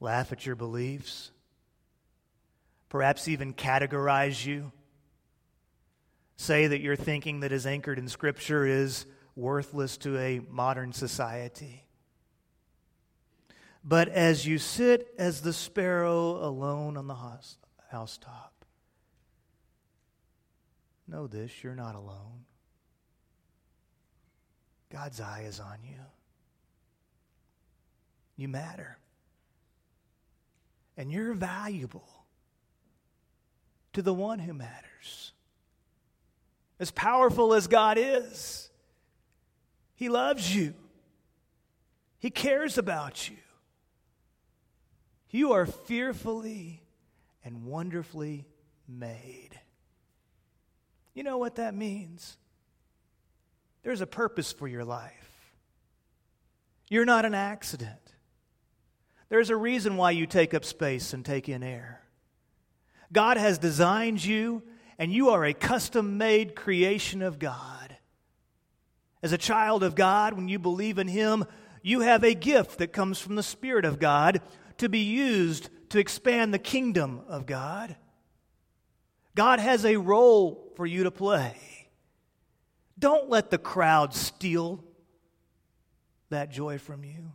laugh 0.00 0.32
at 0.32 0.46
your 0.46 0.56
beliefs, 0.56 1.30
perhaps 2.88 3.28
even 3.28 3.54
categorize 3.54 4.44
you. 4.44 4.72
Say 6.36 6.66
that 6.66 6.80
your 6.80 6.96
thinking 6.96 7.40
that 7.40 7.52
is 7.52 7.66
anchored 7.66 7.98
in 7.98 8.08
Scripture 8.08 8.66
is 8.66 9.06
worthless 9.36 9.96
to 9.98 10.18
a 10.18 10.40
modern 10.50 10.92
society. 10.92 11.84
But 13.84 14.08
as 14.08 14.46
you 14.46 14.58
sit 14.58 15.14
as 15.18 15.42
the 15.42 15.52
sparrow 15.52 16.44
alone 16.44 16.96
on 16.96 17.06
the 17.06 17.14
house, 17.14 17.56
housetop, 17.90 18.51
Know 21.12 21.26
this 21.26 21.62
you're 21.62 21.74
not 21.74 21.94
alone. 21.94 22.46
God's 24.90 25.20
eye 25.20 25.44
is 25.46 25.60
on 25.60 25.76
you. 25.84 26.00
You 28.36 28.48
matter. 28.48 28.96
And 30.96 31.12
you're 31.12 31.34
valuable 31.34 32.08
to 33.92 34.00
the 34.00 34.14
one 34.14 34.38
who 34.38 34.54
matters. 34.54 35.32
As 36.80 36.90
powerful 36.90 37.52
as 37.52 37.66
God 37.66 37.98
is, 37.98 38.70
He 39.94 40.08
loves 40.08 40.54
you, 40.54 40.72
He 42.20 42.30
cares 42.30 42.78
about 42.78 43.28
you. 43.28 43.36
You 45.28 45.52
are 45.52 45.66
fearfully 45.66 46.82
and 47.44 47.66
wonderfully 47.66 48.46
made. 48.88 49.58
You 51.14 51.22
know 51.22 51.38
what 51.38 51.56
that 51.56 51.74
means? 51.74 52.36
There's 53.82 54.00
a 54.00 54.06
purpose 54.06 54.52
for 54.52 54.68
your 54.68 54.84
life. 54.84 55.54
You're 56.88 57.04
not 57.04 57.24
an 57.24 57.34
accident. 57.34 57.98
There's 59.28 59.50
a 59.50 59.56
reason 59.56 59.96
why 59.96 60.10
you 60.10 60.26
take 60.26 60.54
up 60.54 60.64
space 60.64 61.12
and 61.12 61.24
take 61.24 61.48
in 61.48 61.62
air. 61.62 62.02
God 63.12 63.36
has 63.36 63.58
designed 63.58 64.24
you, 64.24 64.62
and 64.98 65.12
you 65.12 65.30
are 65.30 65.44
a 65.44 65.54
custom 65.54 66.18
made 66.18 66.54
creation 66.54 67.22
of 67.22 67.38
God. 67.38 67.96
As 69.22 69.32
a 69.32 69.38
child 69.38 69.82
of 69.82 69.94
God, 69.94 70.34
when 70.34 70.48
you 70.48 70.58
believe 70.58 70.98
in 70.98 71.08
Him, 71.08 71.44
you 71.82 72.00
have 72.00 72.24
a 72.24 72.34
gift 72.34 72.78
that 72.78 72.92
comes 72.92 73.18
from 73.18 73.34
the 73.34 73.42
Spirit 73.42 73.84
of 73.84 73.98
God 73.98 74.40
to 74.78 74.88
be 74.88 75.00
used 75.00 75.68
to 75.90 75.98
expand 75.98 76.52
the 76.52 76.58
kingdom 76.58 77.22
of 77.28 77.46
God. 77.46 77.96
God 79.34 79.60
has 79.60 79.84
a 79.84 79.96
role 79.96 80.72
for 80.76 80.86
you 80.86 81.04
to 81.04 81.10
play. 81.10 81.56
Don't 82.98 83.30
let 83.30 83.50
the 83.50 83.58
crowd 83.58 84.14
steal 84.14 84.84
that 86.30 86.50
joy 86.50 86.78
from 86.78 87.04
you. 87.04 87.32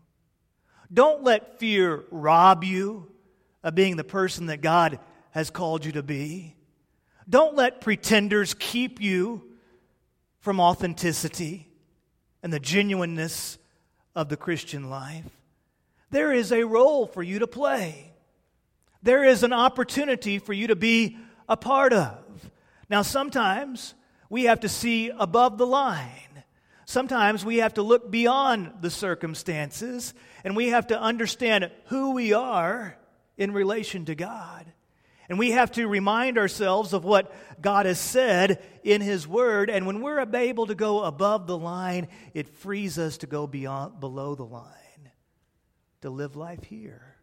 Don't 0.94 1.24
let 1.24 1.60
fear 1.60 2.04
rob 2.12 2.64
you 2.64 3.12
of 3.64 3.76
being 3.76 3.98
the 3.98 4.04
person 4.04 4.46
that 4.48 4.62
God 4.62 5.00
has 5.32 5.50
called 5.50 5.86
you 5.86 5.92
to 5.94 6.04
be. 6.04 6.56
Don't 7.30 7.56
let 7.56 7.82
pretenders 7.82 8.54
keep 8.54 9.02
you 9.02 9.44
from 10.40 10.60
authenticity 10.60 11.68
and 12.42 12.54
the 12.54 12.60
genuineness 12.60 13.58
of 14.16 14.30
the 14.30 14.38
Christian 14.38 14.90
life. 14.90 15.26
There 16.10 16.32
is 16.32 16.54
a 16.54 16.64
role 16.64 17.06
for 17.06 17.22
you 17.22 17.40
to 17.40 17.48
play. 17.48 18.14
There 19.04 19.26
is 19.26 19.44
an 19.44 19.52
opportunity 19.52 20.40
for 20.40 20.54
you 20.54 20.68
to 20.68 20.76
be 20.76 21.18
a 21.48 21.58
part 21.58 21.94
of. 21.94 22.52
Now, 22.90 23.02
sometimes 23.02 23.94
we 24.30 24.46
have 24.46 24.62
to 24.62 24.70
see 24.70 25.10
above 25.10 25.58
the 25.58 25.68
line. 25.68 26.44
Sometimes 26.86 27.44
we 27.44 27.58
have 27.58 27.74
to 27.76 27.82
look 27.82 28.10
beyond 28.10 28.72
the 28.82 28.90
circumstances 28.90 30.14
and 30.44 30.56
we 30.56 30.70
have 30.70 30.88
to 30.88 31.00
understand 31.00 31.70
who 31.86 32.12
we 32.12 32.34
are 32.34 32.98
in 33.38 33.52
relation 33.52 34.06
to 34.06 34.16
God. 34.16 34.72
And 35.30 35.38
we 35.38 35.52
have 35.52 35.74
to 35.74 35.88
remind 35.88 36.38
ourselves 36.38 36.94
of 36.94 37.04
what 37.04 37.34
God 37.62 37.86
has 37.86 38.00
said 38.00 38.64
in 38.84 39.02
His 39.02 39.28
Word. 39.28 39.70
And 39.70 39.86
when 39.86 40.02
we're 40.02 40.26
able 40.34 40.68
to 40.68 40.76
go 40.76 41.04
above 41.04 41.48
the 41.48 41.58
line, 41.58 42.08
it 42.34 42.48
frees 42.48 42.98
us 42.98 43.18
to 43.18 43.28
go 43.28 43.46
beyond, 43.46 44.00
below 44.00 44.36
the 44.36 44.46
line, 44.46 45.12
to 46.02 46.10
live 46.10 46.38
life 46.38 46.64
here, 46.64 47.18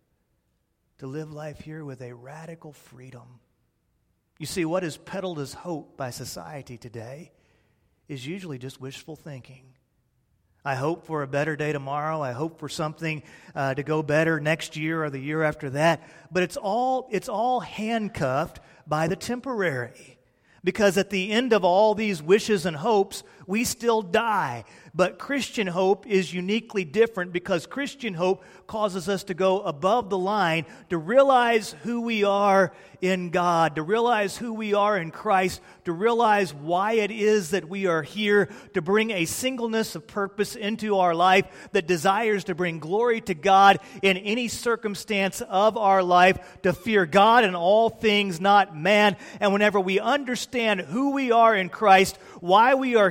to 0.98 1.06
live 1.06 1.32
life 1.32 1.60
here 1.60 1.82
with 1.82 2.02
a 2.02 2.12
radical 2.12 2.74
freedom 2.74 3.40
you 4.38 4.46
see, 4.46 4.64
what 4.64 4.82
is 4.82 4.96
peddled 4.96 5.38
as 5.38 5.54
hope 5.54 5.96
by 5.96 6.10
society 6.10 6.76
today 6.76 7.30
is 8.08 8.26
usually 8.26 8.58
just 8.58 8.80
wishful 8.80 9.16
thinking. 9.16 9.64
I 10.64 10.74
hope 10.76 11.06
for 11.06 11.22
a 11.22 11.28
better 11.28 11.56
day 11.56 11.72
tomorrow. 11.72 12.22
I 12.22 12.32
hope 12.32 12.58
for 12.58 12.68
something 12.68 13.22
uh, 13.54 13.74
to 13.74 13.82
go 13.82 14.02
better 14.02 14.40
next 14.40 14.76
year 14.76 15.04
or 15.04 15.10
the 15.10 15.18
year 15.18 15.42
after 15.42 15.70
that. 15.70 16.02
But 16.32 16.42
it's 16.42 16.56
all, 16.56 17.08
it's 17.12 17.28
all 17.28 17.60
handcuffed 17.60 18.60
by 18.86 19.06
the 19.06 19.16
temporary, 19.16 20.18
Because 20.62 20.96
at 20.96 21.10
the 21.10 21.30
end 21.30 21.52
of 21.52 21.64
all 21.64 21.94
these 21.94 22.22
wishes 22.22 22.64
and 22.64 22.76
hopes, 22.76 23.22
we 23.46 23.64
still 23.64 24.02
die. 24.02 24.64
But 24.94 25.18
Christian 25.18 25.66
hope 25.66 26.06
is 26.06 26.32
uniquely 26.32 26.84
different 26.84 27.32
because 27.32 27.66
Christian 27.66 28.14
hope 28.14 28.44
causes 28.66 29.08
us 29.08 29.24
to 29.24 29.34
go 29.34 29.60
above 29.60 30.08
the 30.08 30.18
line, 30.18 30.66
to 30.90 30.98
realize 30.98 31.74
who 31.82 32.02
we 32.02 32.22
are 32.22 32.72
in 33.00 33.30
God, 33.30 33.74
to 33.74 33.82
realize 33.82 34.36
who 34.36 34.54
we 34.54 34.72
are 34.72 34.96
in 34.96 35.10
Christ, 35.10 35.60
to 35.84 35.92
realize 35.92 36.54
why 36.54 36.92
it 36.92 37.10
is 37.10 37.50
that 37.50 37.68
we 37.68 37.86
are 37.86 38.02
here, 38.02 38.48
to 38.72 38.80
bring 38.80 39.10
a 39.10 39.26
singleness 39.26 39.94
of 39.94 40.06
purpose 40.06 40.56
into 40.56 40.98
our 40.98 41.14
life 41.14 41.46
that 41.72 41.86
desires 41.86 42.44
to 42.44 42.54
bring 42.54 42.78
glory 42.78 43.20
to 43.22 43.34
God 43.34 43.78
in 44.00 44.16
any 44.16 44.48
circumstance 44.48 45.42
of 45.42 45.76
our 45.76 46.02
life, 46.02 46.38
to 46.62 46.72
fear 46.72 47.04
God 47.04 47.44
in 47.44 47.54
all 47.54 47.90
things, 47.90 48.40
not 48.40 48.76
man. 48.76 49.16
And 49.40 49.52
whenever 49.52 49.80
we 49.80 50.00
understand 50.00 50.80
who 50.80 51.10
we 51.10 51.30
are 51.30 51.54
in 51.54 51.68
Christ, 51.68 52.16
why 52.40 52.74
we 52.74 52.96
are 52.96 53.10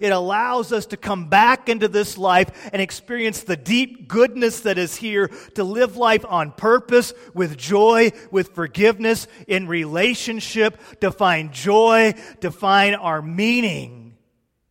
it 0.00 0.10
allows 0.10 0.72
us 0.72 0.86
to 0.86 0.96
come 0.96 1.28
back 1.28 1.68
into 1.68 1.88
this 1.88 2.16
life 2.16 2.70
and 2.72 2.80
experience 2.80 3.42
the 3.42 3.56
deep 3.56 4.08
goodness 4.08 4.60
that 4.60 4.78
is 4.78 4.96
here, 4.96 5.28
to 5.54 5.64
live 5.64 5.96
life 5.96 6.24
on 6.28 6.52
purpose, 6.52 7.12
with 7.34 7.56
joy, 7.56 8.12
with 8.30 8.54
forgiveness, 8.54 9.26
in 9.46 9.66
relationship, 9.66 10.78
to 11.00 11.10
find 11.10 11.52
joy, 11.52 12.14
to 12.40 12.50
find 12.50 12.96
our 12.96 13.22
meaning 13.22 14.16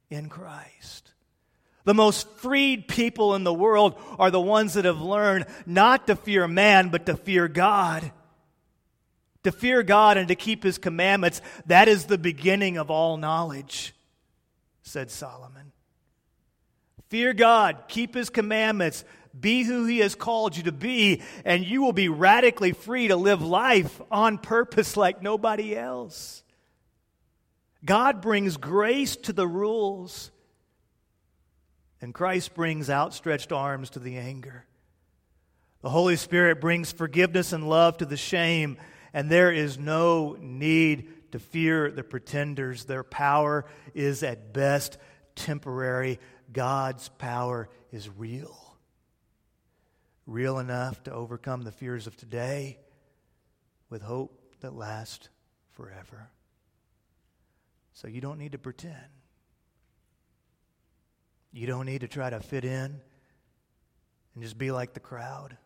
in 0.10 0.30
Christ. 0.30 1.14
The 1.84 1.94
most 1.94 2.28
freed 2.38 2.88
people 2.88 3.36
in 3.36 3.44
the 3.44 3.54
world 3.54 3.96
are 4.18 4.32
the 4.32 4.42
ones 4.42 4.74
that 4.74 4.86
have 4.86 5.02
learned 5.02 5.46
not 5.66 6.08
to 6.08 6.16
fear 6.16 6.48
man, 6.48 6.90
but 6.90 7.06
to 7.06 7.16
fear 7.16 7.48
God. 7.48 8.12
To 9.44 9.52
fear 9.52 9.84
God 9.84 10.18
and 10.18 10.28
to 10.30 10.36
keep 10.36 10.64
his 10.64 10.80
commandments, 10.80 11.42
that 11.68 11.88
is 11.88 12.06
the 12.06 12.18
beginning 12.18 12.78
of 12.78 12.90
all 12.90 13.18
knowledge 13.18 13.94
said 14.86 15.12
Solomon. 15.12 15.72
Fear 17.10 17.34
God, 17.34 17.84
keep 17.88 18.16
his 18.16 18.30
commandments, 18.30 19.04
be 19.38 19.64
who 19.64 19.86
he 19.86 20.00
has 20.00 20.16
called 20.16 20.56
you 20.56 20.64
to 20.64 20.72
be, 20.72 21.22
and 21.44 21.66
you 21.66 21.82
will 21.82 21.94
be 21.94 22.08
radically 22.08 22.72
free 22.72 23.10
to 23.10 23.16
live 23.16 23.42
life 23.42 24.02
on 24.10 24.38
purpose 24.38 24.96
like 24.96 25.22
nobody 25.22 25.76
else. 25.76 26.44
God 27.84 28.22
brings 28.22 28.58
grace 28.58 29.16
to 29.18 29.34
the 29.34 29.48
rules, 29.48 30.32
and 32.02 32.14
Christ 32.14 32.54
brings 32.54 32.90
outstretched 32.90 33.52
arms 33.52 33.92
to 33.92 34.00
the 34.00 34.18
anger. 34.18 34.66
The 35.82 35.90
Holy 35.90 36.16
Spirit 36.16 36.62
brings 36.62 36.92
forgiveness 36.92 37.54
and 37.54 37.70
love 37.70 37.98
to 37.98 38.06
the 38.06 38.18
shame, 38.18 38.78
and 39.14 39.30
there 39.30 39.52
is 39.52 39.78
no 39.78 40.38
need 40.40 41.12
to 41.36 41.40
fear 41.40 41.92
the 41.92 42.02
pretenders. 42.02 42.86
Their 42.86 43.04
power 43.04 43.66
is 43.94 44.24
at 44.24 44.54
best 44.54 44.98
temporary. 45.36 46.18
God's 46.54 47.10
power 47.10 47.68
is 47.92 48.10
real. 48.10 48.78
Real 50.26 50.60
enough 50.60 51.04
to 51.04 51.12
overcome 51.12 51.64
the 51.64 51.74
fears 51.74 52.08
of 52.08 52.16
today 52.16 52.80
with 53.90 54.02
hope 54.02 54.56
that 54.62 54.74
lasts 54.74 55.28
forever. 55.74 56.30
So 57.96 58.08
you 58.08 58.22
don't 58.22 58.40
need 58.40 58.54
to 58.54 58.58
pretend. 58.58 58.96
You 61.52 61.68
don't 61.68 61.86
need 61.86 62.00
to 62.00 62.08
try 62.08 62.30
to 62.30 62.40
fit 62.40 62.64
in 62.64 63.02
and 64.36 64.42
just 64.42 64.58
be 64.58 64.72
like 64.72 64.94
the 64.94 65.02
crowd. 65.02 65.58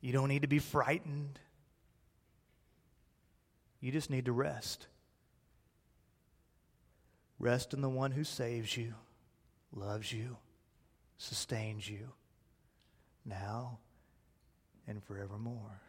You 0.00 0.12
don't 0.12 0.28
need 0.28 0.42
to 0.42 0.48
be 0.48 0.60
frightened. 0.60 1.40
You 3.80 3.90
just 3.90 4.10
need 4.10 4.26
to 4.26 4.32
rest. 4.32 4.86
Rest 7.38 7.72
in 7.72 7.80
the 7.80 7.88
one 7.88 8.10
who 8.10 8.24
saves 8.24 8.76
you, 8.76 8.94
loves 9.72 10.12
you, 10.12 10.36
sustains 11.16 11.88
you, 11.88 12.10
now 13.24 13.78
and 14.86 15.02
forevermore. 15.02 15.80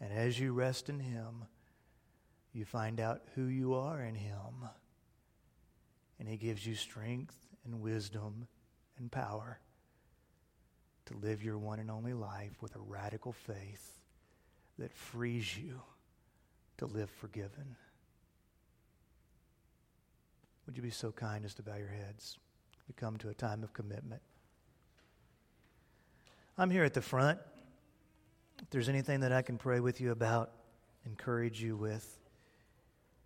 And 0.00 0.12
as 0.12 0.40
you 0.40 0.52
rest 0.52 0.88
in 0.88 0.98
Him, 0.98 1.44
you 2.52 2.64
find 2.64 2.98
out 2.98 3.22
who 3.36 3.44
you 3.44 3.74
are 3.74 4.02
in 4.02 4.16
Him. 4.16 4.68
And 6.18 6.28
He 6.28 6.36
gives 6.36 6.66
you 6.66 6.74
strength 6.74 7.36
and 7.64 7.80
wisdom 7.80 8.48
and 8.98 9.10
power 9.10 9.60
to 11.06 11.16
live 11.16 11.44
your 11.44 11.58
one 11.58 11.78
and 11.78 11.90
only 11.90 12.12
life 12.12 12.60
with 12.60 12.74
a 12.74 12.80
radical 12.80 13.32
faith 13.32 14.00
that 14.78 14.92
frees 14.92 15.56
you 15.56 15.80
to 16.78 16.86
live 16.86 17.10
forgiven. 17.10 17.76
Would 20.66 20.76
you 20.76 20.82
be 20.82 20.90
so 20.90 21.12
kind 21.12 21.44
as 21.44 21.54
to 21.54 21.62
bow 21.62 21.76
your 21.76 21.88
heads? 21.88 22.38
We 22.88 22.94
come 22.94 23.16
to 23.18 23.28
a 23.28 23.34
time 23.34 23.62
of 23.62 23.72
commitment. 23.72 24.22
I'm 26.56 26.70
here 26.70 26.84
at 26.84 26.94
the 26.94 27.02
front. 27.02 27.38
If 28.62 28.70
there's 28.70 28.88
anything 28.88 29.20
that 29.20 29.32
I 29.32 29.42
can 29.42 29.58
pray 29.58 29.80
with 29.80 30.00
you 30.00 30.12
about, 30.12 30.52
encourage 31.04 31.60
you 31.62 31.76
with, 31.76 32.18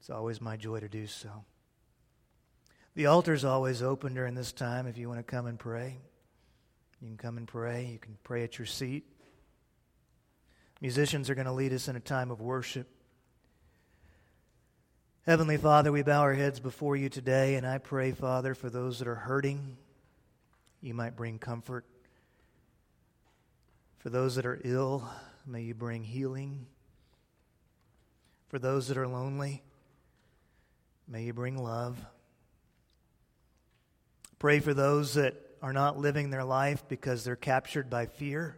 it's 0.00 0.10
always 0.10 0.40
my 0.40 0.56
joy 0.56 0.80
to 0.80 0.88
do 0.88 1.06
so. 1.06 1.44
The 2.94 3.06
altar's 3.06 3.44
always 3.44 3.82
open 3.82 4.14
during 4.14 4.34
this 4.34 4.52
time 4.52 4.86
if 4.86 4.96
you 4.96 5.08
want 5.08 5.18
to 5.18 5.22
come 5.22 5.46
and 5.46 5.58
pray. 5.58 5.98
You 7.02 7.08
can 7.08 7.18
come 7.18 7.36
and 7.36 7.46
pray. 7.46 7.90
You 7.92 7.98
can 7.98 8.16
pray 8.24 8.42
at 8.42 8.58
your 8.58 8.66
seat. 8.66 9.04
Musicians 10.80 11.28
are 11.28 11.34
going 11.34 11.46
to 11.46 11.52
lead 11.52 11.72
us 11.72 11.88
in 11.88 11.96
a 11.96 12.00
time 12.00 12.30
of 12.30 12.40
worship. 12.40 12.88
Heavenly 15.26 15.56
Father, 15.56 15.90
we 15.90 16.04
bow 16.04 16.20
our 16.20 16.34
heads 16.34 16.60
before 16.60 16.94
you 16.94 17.08
today, 17.08 17.56
and 17.56 17.66
I 17.66 17.78
pray, 17.78 18.12
Father, 18.12 18.54
for 18.54 18.70
those 18.70 19.00
that 19.00 19.08
are 19.08 19.16
hurting, 19.16 19.76
you 20.80 20.94
might 20.94 21.16
bring 21.16 21.40
comfort. 21.40 21.84
For 23.98 24.08
those 24.08 24.36
that 24.36 24.46
are 24.46 24.60
ill, 24.62 25.02
may 25.44 25.62
you 25.62 25.74
bring 25.74 26.04
healing. 26.04 26.66
For 28.50 28.60
those 28.60 28.86
that 28.86 28.96
are 28.96 29.08
lonely, 29.08 29.64
may 31.08 31.24
you 31.24 31.32
bring 31.32 31.58
love. 31.58 31.98
Pray 34.38 34.60
for 34.60 34.74
those 34.74 35.14
that 35.14 35.34
are 35.60 35.72
not 35.72 35.98
living 35.98 36.30
their 36.30 36.44
life 36.44 36.84
because 36.88 37.24
they're 37.24 37.34
captured 37.34 37.90
by 37.90 38.06
fear. 38.06 38.56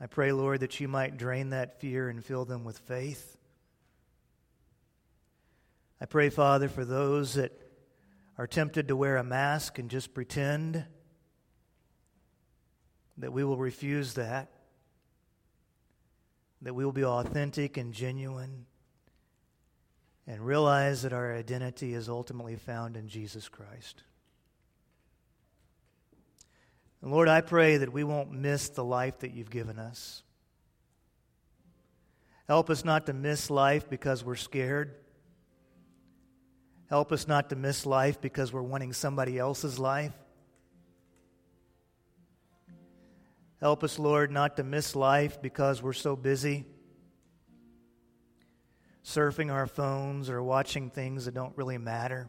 I 0.00 0.06
pray, 0.06 0.30
Lord, 0.30 0.60
that 0.60 0.78
you 0.78 0.86
might 0.86 1.16
drain 1.16 1.50
that 1.50 1.80
fear 1.80 2.08
and 2.08 2.24
fill 2.24 2.44
them 2.44 2.62
with 2.62 2.78
faith. 2.78 3.38
I 6.02 6.04
pray, 6.04 6.30
Father, 6.30 6.68
for 6.68 6.84
those 6.84 7.34
that 7.34 7.52
are 8.36 8.48
tempted 8.48 8.88
to 8.88 8.96
wear 8.96 9.18
a 9.18 9.22
mask 9.22 9.78
and 9.78 9.88
just 9.88 10.12
pretend, 10.12 10.84
that 13.18 13.32
we 13.32 13.44
will 13.44 13.56
refuse 13.56 14.14
that, 14.14 14.50
that 16.62 16.74
we 16.74 16.84
will 16.84 16.90
be 16.90 17.04
authentic 17.04 17.76
and 17.76 17.92
genuine, 17.92 18.66
and 20.26 20.44
realize 20.44 21.02
that 21.02 21.12
our 21.12 21.36
identity 21.36 21.94
is 21.94 22.08
ultimately 22.08 22.56
found 22.56 22.96
in 22.96 23.06
Jesus 23.06 23.48
Christ. 23.48 24.02
And 27.00 27.12
Lord, 27.12 27.28
I 27.28 27.42
pray 27.42 27.76
that 27.76 27.92
we 27.92 28.02
won't 28.02 28.32
miss 28.32 28.70
the 28.70 28.82
life 28.82 29.20
that 29.20 29.34
you've 29.34 29.50
given 29.50 29.78
us. 29.78 30.24
Help 32.48 32.70
us 32.70 32.84
not 32.84 33.06
to 33.06 33.12
miss 33.12 33.50
life 33.50 33.88
because 33.88 34.24
we're 34.24 34.34
scared 34.34 34.96
Help 36.92 37.10
us 37.10 37.26
not 37.26 37.48
to 37.48 37.56
miss 37.56 37.86
life 37.86 38.20
because 38.20 38.52
we're 38.52 38.60
wanting 38.60 38.92
somebody 38.92 39.38
else's 39.38 39.78
life. 39.78 40.12
Help 43.62 43.82
us, 43.82 43.98
Lord, 43.98 44.30
not 44.30 44.58
to 44.58 44.62
miss 44.62 44.94
life 44.94 45.40
because 45.40 45.82
we're 45.82 45.94
so 45.94 46.16
busy 46.16 46.66
surfing 49.02 49.50
our 49.50 49.66
phones 49.66 50.28
or 50.28 50.42
watching 50.42 50.90
things 50.90 51.24
that 51.24 51.32
don't 51.32 51.56
really 51.56 51.78
matter. 51.78 52.28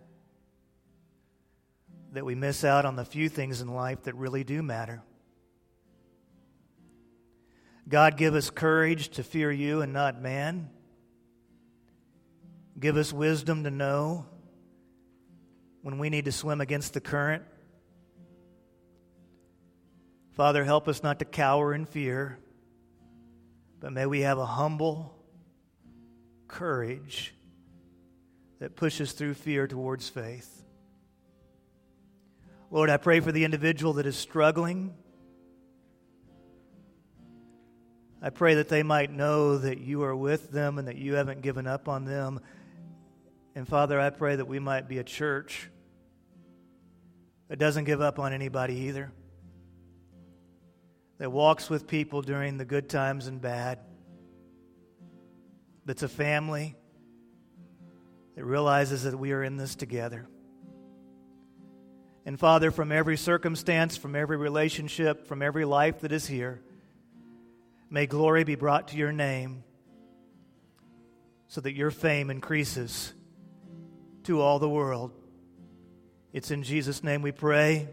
That 2.13 2.23
we 2.23 2.33
miss 2.33 2.63
out 2.63 2.85
on 2.85 2.95
the 2.95 3.03
few 3.03 3.27
things 3.27 3.59
in 3.59 3.67
life 3.67 4.03
that 4.03 4.15
really 4.15 4.45
do 4.45 4.63
matter. 4.63 5.03
God, 7.89 8.15
give 8.15 8.33
us 8.33 8.49
courage 8.49 9.09
to 9.09 9.23
fear 9.23 9.51
you 9.51 9.81
and 9.81 9.91
not 9.91 10.21
man. 10.21 10.69
Give 12.79 12.95
us 12.95 13.11
wisdom 13.11 13.65
to 13.65 13.69
know 13.69 14.27
when 15.83 15.99
we 15.99 16.09
need 16.09 16.25
to 16.25 16.31
swim 16.31 16.61
against 16.61 16.93
the 16.93 17.01
current. 17.01 17.43
Father, 20.31 20.63
help 20.63 20.87
us 20.87 21.03
not 21.03 21.19
to 21.19 21.25
cower 21.25 21.73
in 21.73 21.85
fear, 21.85 22.39
but 23.79 23.91
may 23.91 24.05
we 24.05 24.21
have 24.21 24.39
a 24.39 24.45
humble 24.45 25.13
courage 26.47 27.35
that 28.59 28.75
pushes 28.77 29.11
through 29.11 29.33
fear 29.33 29.67
towards 29.67 30.07
faith. 30.07 30.63
Lord, 32.71 32.89
I 32.89 32.97
pray 32.97 33.19
for 33.19 33.33
the 33.33 33.43
individual 33.43 33.93
that 33.93 34.07
is 34.07 34.15
struggling. 34.15 34.95
I 38.21 38.29
pray 38.29 38.55
that 38.55 38.69
they 38.69 38.83
might 38.83 39.11
know 39.11 39.57
that 39.57 39.79
you 39.79 40.03
are 40.03 40.15
with 40.15 40.49
them 40.49 40.79
and 40.79 40.87
that 40.87 40.95
you 40.95 41.15
haven't 41.15 41.41
given 41.41 41.67
up 41.67 41.89
on 41.89 42.05
them. 42.05 42.39
And 43.53 43.67
Father, 43.67 43.99
I 43.99 44.11
pray 44.11 44.37
that 44.37 44.47
we 44.47 44.59
might 44.59 44.87
be 44.87 44.97
a 44.97 45.03
church 45.03 45.69
that 47.47 47.59
doesn't 47.59 47.83
give 47.83 48.01
up 48.01 48.19
on 48.19 48.33
anybody 48.33 48.75
either, 48.75 49.11
that 51.17 51.31
walks 51.31 51.69
with 51.69 51.87
people 51.87 52.21
during 52.21 52.57
the 52.57 52.65
good 52.65 52.89
times 52.89 53.27
and 53.27 53.41
bad, 53.41 53.79
that's 55.85 56.03
a 56.03 56.07
family 56.07 56.75
that 58.35 58.43
realizes 58.43 59.03
that 59.03 59.17
we 59.17 59.31
are 59.31 59.43
in 59.43 59.57
this 59.57 59.75
together. 59.75 60.27
And 62.25 62.39
Father, 62.39 62.71
from 62.71 62.91
every 62.91 63.17
circumstance, 63.17 63.97
from 63.97 64.15
every 64.15 64.37
relationship, 64.37 65.27
from 65.27 65.41
every 65.41 65.65
life 65.65 65.99
that 66.01 66.11
is 66.11 66.25
here, 66.25 66.61
may 67.89 68.07
glory 68.07 68.43
be 68.43 68.55
brought 68.55 68.87
to 68.89 68.97
your 68.97 69.11
name 69.11 69.63
so 71.47 71.61
that 71.61 71.73
your 71.73 71.91
fame 71.91 72.29
increases 72.29 73.13
to 74.23 74.41
all 74.41 74.57
the 74.57 74.69
world. 74.69 75.11
It's 76.33 76.49
in 76.49 76.63
Jesus' 76.63 77.03
name 77.03 77.21
we 77.21 77.31
pray 77.31 77.87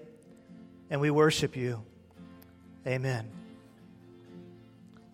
and 0.88 1.00
we 1.00 1.10
worship 1.10 1.56
you. 1.56 1.82
Amen. 2.86 3.39